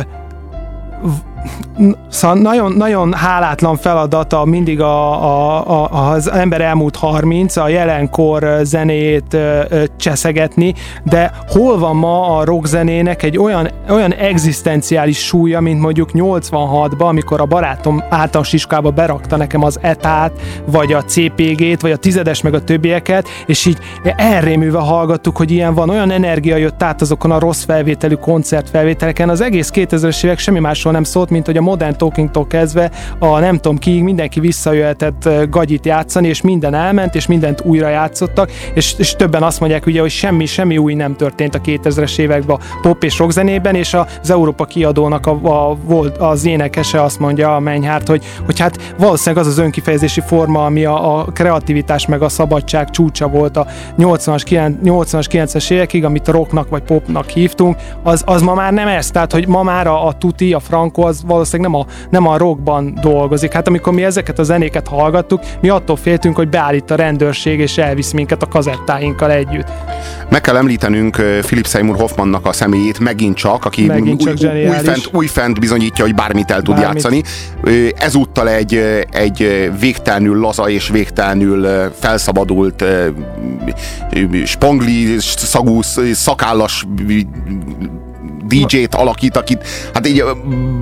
Szóval 2.08 2.38
nagyon, 2.38 2.72
nagyon 2.72 3.12
hálátlan 3.12 3.76
feladata 3.76 4.44
mindig 4.44 4.80
a, 4.80 5.22
a, 5.22 5.88
a, 5.90 6.10
az 6.10 6.30
ember 6.30 6.60
elmúlt 6.60 6.96
30, 6.96 7.56
a 7.56 7.68
jelenkor 7.68 8.42
ö, 8.42 9.82
cseszegetni, 9.96 10.74
de 11.04 11.32
hol 11.48 11.78
van 11.78 11.96
ma 11.96 12.36
a 12.36 12.44
rockzenének 12.44 13.22
egy 13.22 13.38
olyan, 13.38 13.68
olyan 13.88 14.12
egzisztenciális 14.12 15.18
súlya, 15.18 15.60
mint 15.60 15.80
mondjuk 15.80 16.10
86-ban, 16.12 17.08
amikor 17.08 17.40
a 17.40 17.44
barátom 17.44 18.02
általános 18.10 18.52
iskolába 18.52 18.90
berakta 18.90 19.36
nekem 19.36 19.62
az 19.62 19.78
etát, 19.82 20.32
vagy 20.64 20.92
a 20.92 21.04
CPG-t, 21.04 21.80
vagy 21.80 21.92
a 21.92 21.96
tizedes, 21.96 22.42
meg 22.42 22.54
a 22.54 22.64
többieket, 22.64 23.28
és 23.46 23.66
így 23.66 23.78
elrémülve 24.16 24.78
hallgattuk, 24.78 25.36
hogy 25.36 25.50
ilyen 25.50 25.74
van, 25.74 25.90
olyan 25.90 26.10
energia 26.10 26.56
jött 26.56 26.82
át 26.82 27.00
azokon 27.00 27.30
a 27.30 27.38
rossz 27.38 27.64
felvételű 27.64 28.14
koncertfelvételeken. 28.14 29.28
Az 29.28 29.40
egész 29.40 29.70
2000-es 29.74 30.24
évek 30.24 30.38
semmi 30.38 30.58
másról 30.58 30.92
nem 30.92 31.04
szólt, 31.04 31.30
mint 31.30 31.37
hogy 31.46 31.56
a 31.56 31.60
Modern 31.60 31.96
Talkingtól 31.96 32.46
kezdve 32.46 32.90
a 33.18 33.38
nem 33.38 33.56
tudom 33.56 33.78
kiig 33.78 34.02
mindenki 34.02 34.40
visszajöhetett 34.40 35.28
gagyit 35.50 35.86
játszani, 35.86 36.28
és 36.28 36.40
minden 36.40 36.74
elment, 36.74 37.14
és 37.14 37.26
mindent 37.26 37.60
újra 37.60 37.88
játszottak, 37.88 38.50
és, 38.74 38.94
és 38.98 39.16
többen 39.16 39.42
azt 39.42 39.60
mondják 39.60 39.86
ugye, 39.86 40.00
hogy 40.00 40.10
semmi, 40.10 40.46
semmi 40.46 40.78
új 40.78 40.94
nem 40.94 41.16
történt 41.16 41.54
a 41.54 41.60
2000-es 41.60 42.18
években 42.18 42.58
pop 42.82 43.04
és 43.04 43.18
rock 43.18 43.30
zenében, 43.30 43.74
és 43.74 43.94
az 43.94 44.30
Európa 44.30 44.64
kiadónak 44.64 45.26
a, 45.26 45.30
a, 45.42 45.76
volt 45.84 46.16
az 46.16 46.46
énekese 46.46 47.02
azt 47.02 47.18
mondja 47.18 47.54
a 47.54 47.60
Mennyhárt, 47.60 48.08
hogy, 48.08 48.24
hogy 48.44 48.60
hát 48.60 48.94
valószínűleg 48.98 49.44
az 49.44 49.50
az 49.50 49.58
önkifejezési 49.58 50.20
forma, 50.20 50.64
ami 50.64 50.84
a, 50.84 51.18
a 51.18 51.24
kreativitás 51.24 52.06
meg 52.06 52.22
a 52.22 52.28
szabadság 52.28 52.90
csúcsa 52.90 53.28
volt 53.28 53.56
a 53.56 53.66
80-as, 53.98 54.74
80-as 54.84 55.26
90-es 55.30 55.70
évekig, 55.70 56.04
amit 56.04 56.28
rocknak 56.28 56.68
vagy 56.68 56.82
popnak 56.82 57.28
hívtunk, 57.28 57.76
az, 58.02 58.22
az 58.26 58.42
ma 58.42 58.54
már 58.54 58.72
nem 58.72 58.88
ez. 58.88 59.10
Tehát, 59.10 59.32
hogy 59.32 59.46
ma 59.48 59.62
már 59.62 59.86
a, 59.86 60.06
a 60.06 60.12
tuti, 60.12 60.52
a 60.52 60.60
franco, 60.60 61.02
az 61.02 61.17
valószínűleg 61.26 61.70
nem 61.70 61.80
a, 61.80 61.86
nem 62.10 62.26
a 62.26 62.36
rockban 62.36 62.98
dolgozik. 63.00 63.52
Hát 63.52 63.68
amikor 63.68 63.92
mi 63.92 64.04
ezeket 64.04 64.38
a 64.38 64.42
zenéket 64.42 64.88
hallgattuk, 64.88 65.42
mi 65.60 65.68
attól 65.68 65.96
féltünk, 65.96 66.36
hogy 66.36 66.48
beállít 66.48 66.90
a 66.90 66.94
rendőrség 66.94 67.58
és 67.58 67.78
elvisz 67.78 68.12
minket 68.12 68.42
a 68.42 68.46
kazettáinkkal 68.46 69.30
együtt. 69.30 69.66
Meg 70.30 70.40
kell 70.40 70.56
említenünk 70.56 71.16
Philip 71.40 71.66
Seymour 71.66 71.96
Hoffmannak 71.96 72.46
a 72.46 72.52
személyét 72.52 72.98
megint 72.98 73.36
csak, 73.36 73.64
aki 73.64 73.86
Megint 73.86 74.20
csak 74.20 74.52
új, 74.52 74.66
újfent, 74.66 75.08
újfent 75.12 75.60
bizonyítja, 75.60 76.04
hogy 76.04 76.14
bármit 76.14 76.50
el 76.50 76.62
tud 76.62 76.74
Bármit. 76.74 77.02
játszani. 77.02 77.22
Ezúttal 77.96 78.48
egy, 78.48 78.74
egy 79.10 79.70
végtelenül 79.80 80.38
laza 80.38 80.68
és 80.68 80.88
végtelenül 80.88 81.68
felszabadult 81.98 82.84
spongli 84.44 85.16
szagú 85.18 85.82
sz- 85.82 86.14
szakállas 86.14 86.86
DJ-t 88.48 88.94
alakít, 88.94 89.36
akit 89.36 89.66
hát 89.94 90.06
így 90.06 90.24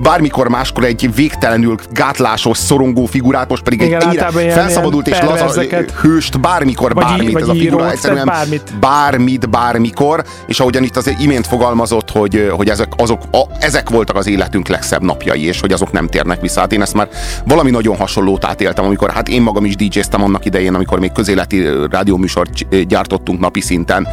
bármikor 0.01 0.47
máskor 0.47 0.83
egy 0.83 1.15
végtelenül 1.15 1.77
gátlásos, 1.91 2.57
szorongó 2.57 3.05
figurát, 3.05 3.49
most 3.49 3.63
pedig 3.63 3.81
Igen, 3.81 4.01
egy 4.01 4.05
ennyire 4.05 4.51
felszabadult 4.51 5.07
és 5.07 5.19
laza 5.21 5.61
hőst 6.01 6.39
bármikor, 6.39 6.93
Vagy 6.93 7.03
bármit 7.03 7.31
vagy 7.31 7.41
ez 7.41 7.47
a 7.47 7.53
figura, 7.53 7.81
írót, 7.83 7.91
egyszerűen 7.91 8.25
bármit. 8.25 8.73
bármit, 8.79 9.49
bármikor, 9.49 10.23
és 10.47 10.59
ahogyan 10.59 10.83
itt 10.83 10.97
az 10.97 11.13
imént 11.19 11.47
fogalmazott, 11.47 12.11
hogy, 12.11 12.51
hogy 12.51 12.69
ezek, 12.69 12.87
azok, 12.97 13.21
a, 13.31 13.41
ezek 13.59 13.89
voltak 13.89 14.15
az 14.15 14.27
életünk 14.27 14.67
legszebb 14.67 15.03
napjai, 15.03 15.45
és 15.45 15.59
hogy 15.59 15.71
azok 15.71 15.91
nem 15.91 16.07
térnek 16.07 16.41
vissza. 16.41 16.59
Hát 16.59 16.73
én 16.73 16.81
ezt 16.81 16.93
már 16.93 17.09
valami 17.45 17.69
nagyon 17.69 17.97
hasonlót 17.97 18.45
átéltem, 18.45 18.85
amikor 18.85 19.11
hát 19.11 19.27
én 19.27 19.41
magam 19.41 19.65
is 19.65 19.75
DJ-ztem 19.75 20.23
annak 20.23 20.45
idején, 20.45 20.73
amikor 20.73 20.99
még 20.99 21.11
közéleti 21.11 21.65
rádióműsort 21.89 22.51
gy- 22.53 22.87
gyártottunk 22.87 23.39
napi 23.39 23.61
szinten, 23.61 24.07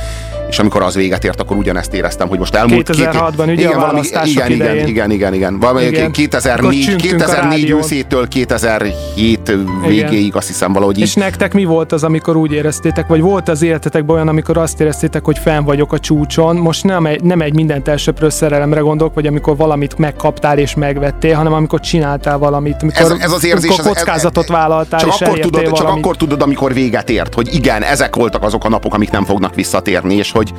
és 0.48 0.58
amikor 0.58 0.82
az 0.82 0.94
véget 0.94 1.24
ért, 1.24 1.40
akkor 1.40 1.56
ugyanezt 1.56 1.94
éreztem, 1.94 2.28
hogy 2.28 2.38
most 2.38 2.54
elmúlt 2.54 2.90
2006-ban, 2.92 3.52
ugye, 3.52 3.68
a 3.68 3.80
választások 3.80 4.28
igen, 4.28 4.50
igen, 4.50 4.66
idején. 4.66 4.86
igen, 4.86 5.10
igen, 5.10 5.34
igen. 5.34 5.60
Valami 5.60 5.84
Igen. 5.84 6.00
Akkor 6.00 6.10
2004, 6.10 6.84
csüngtünk 6.84 7.12
a 7.12 7.24
2004 7.24 7.60
rádión. 7.60 7.78
őszétől 7.78 8.28
2007 8.28 9.52
végéig 9.86 10.36
azt 10.36 10.46
hiszem 10.46 10.72
valahogy 10.72 10.96
így. 10.96 11.02
És 11.02 11.14
nektek 11.14 11.54
mi 11.54 11.64
volt 11.64 11.92
az, 11.92 12.04
amikor 12.04 12.36
úgy 12.36 12.52
éreztétek, 12.52 13.06
vagy 13.06 13.20
volt 13.20 13.48
az 13.48 13.62
életetekben 13.62 14.16
olyan, 14.16 14.28
amikor 14.28 14.58
azt 14.58 14.80
éreztétek, 14.80 15.24
hogy 15.24 15.38
fenn 15.38 15.64
vagyok 15.64 15.92
a 15.92 15.98
csúcson, 15.98 16.56
most 16.56 16.84
nem 16.84 17.06
egy, 17.06 17.22
nem 17.22 17.40
egy 17.40 17.54
mindent 17.54 17.88
elsöprő 17.88 18.28
szerelemre 18.28 18.80
gondolok, 18.80 19.14
vagy 19.14 19.26
amikor 19.26 19.56
valamit 19.56 19.98
megkaptál 19.98 20.58
és 20.58 20.74
megvettél, 20.74 21.34
hanem 21.34 21.52
amikor 21.52 21.80
csináltál 21.80 22.38
valamit, 22.38 22.76
amikor, 22.82 23.02
ez, 23.02 23.10
ez 23.20 23.32
az 23.32 23.44
érzés, 23.44 23.70
amikor 23.70 23.86
ez- 23.86 23.86
ez- 23.90 24.02
kockázatot 24.02 24.48
vállaltál 24.48 25.00
csak 25.00 25.08
és 25.08 25.20
akkor, 25.20 25.38
tudod, 25.38 25.62
csak 25.62 25.78
valamit. 25.78 26.04
akkor 26.04 26.16
tudod, 26.16 26.42
amikor 26.42 26.72
véget 26.72 27.10
ért, 27.10 27.34
hogy 27.34 27.54
igen, 27.54 27.82
ezek 27.82 28.16
voltak 28.16 28.42
azok 28.42 28.64
a 28.64 28.68
napok, 28.68 28.94
amik 28.94 29.10
nem 29.10 29.24
fognak 29.24 29.54
visszatérni, 29.54 30.14
és 30.14 30.32
hogy, 30.34 30.52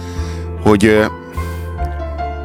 hogy 0.64 1.06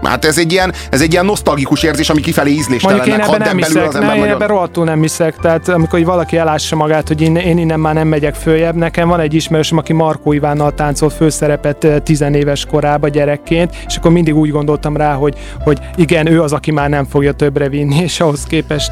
Hát 0.03 0.25
ez 0.25 0.39
egy 0.39 0.53
ilyen, 0.53 0.73
ez 0.91 1.01
egy 1.01 1.13
ilyen 1.13 1.25
nosztalgikus 1.25 1.83
érzés, 1.83 2.11
ami 2.11 2.21
kifelé 2.21 2.51
Mondjuk 2.51 2.81
én 2.81 2.81
ízléstelennek 2.83 3.27
ebben 3.27 3.41
nem 3.41 3.57
hiszek, 3.57 3.89
az 3.89 3.95
nem, 3.95 4.17
én 4.17 4.25
ebben 4.25 4.49
rohadtul 4.49 4.85
nem 4.85 5.01
hiszek, 5.01 5.37
tehát 5.37 5.69
amikor 5.69 5.99
így 5.99 6.05
valaki 6.05 6.37
elássa 6.37 6.77
magát, 6.77 7.09
hogy 7.09 7.21
én, 7.21 7.37
én 7.37 7.59
innen 7.59 7.81
már 7.81 7.95
nem 7.95 8.09
megyek 8.09 8.35
följebb, 8.35 8.75
nekem 8.75 9.09
van 9.09 9.21
egy 9.21 9.35
ismerősöm, 9.35 9.79
aki 9.79 9.93
Markó 9.93 10.33
Ivánnal 10.33 10.75
táncolt 10.75 11.13
főszerepet 11.13 11.87
tizenéves 12.03 12.67
korában 12.67 13.11
gyerekként, 13.11 13.77
és 13.87 13.97
akkor 13.97 14.11
mindig 14.11 14.37
úgy 14.37 14.51
gondoltam 14.51 14.97
rá, 14.97 15.15
hogy, 15.15 15.35
hogy 15.59 15.79
igen, 15.97 16.27
ő 16.27 16.43
az, 16.43 16.53
aki 16.53 16.71
már 16.71 16.89
nem 16.89 17.05
fogja 17.05 17.33
többre 17.33 17.69
vinni, 17.69 17.97
és 18.03 18.21
ahhoz 18.21 18.45
képest 18.45 18.91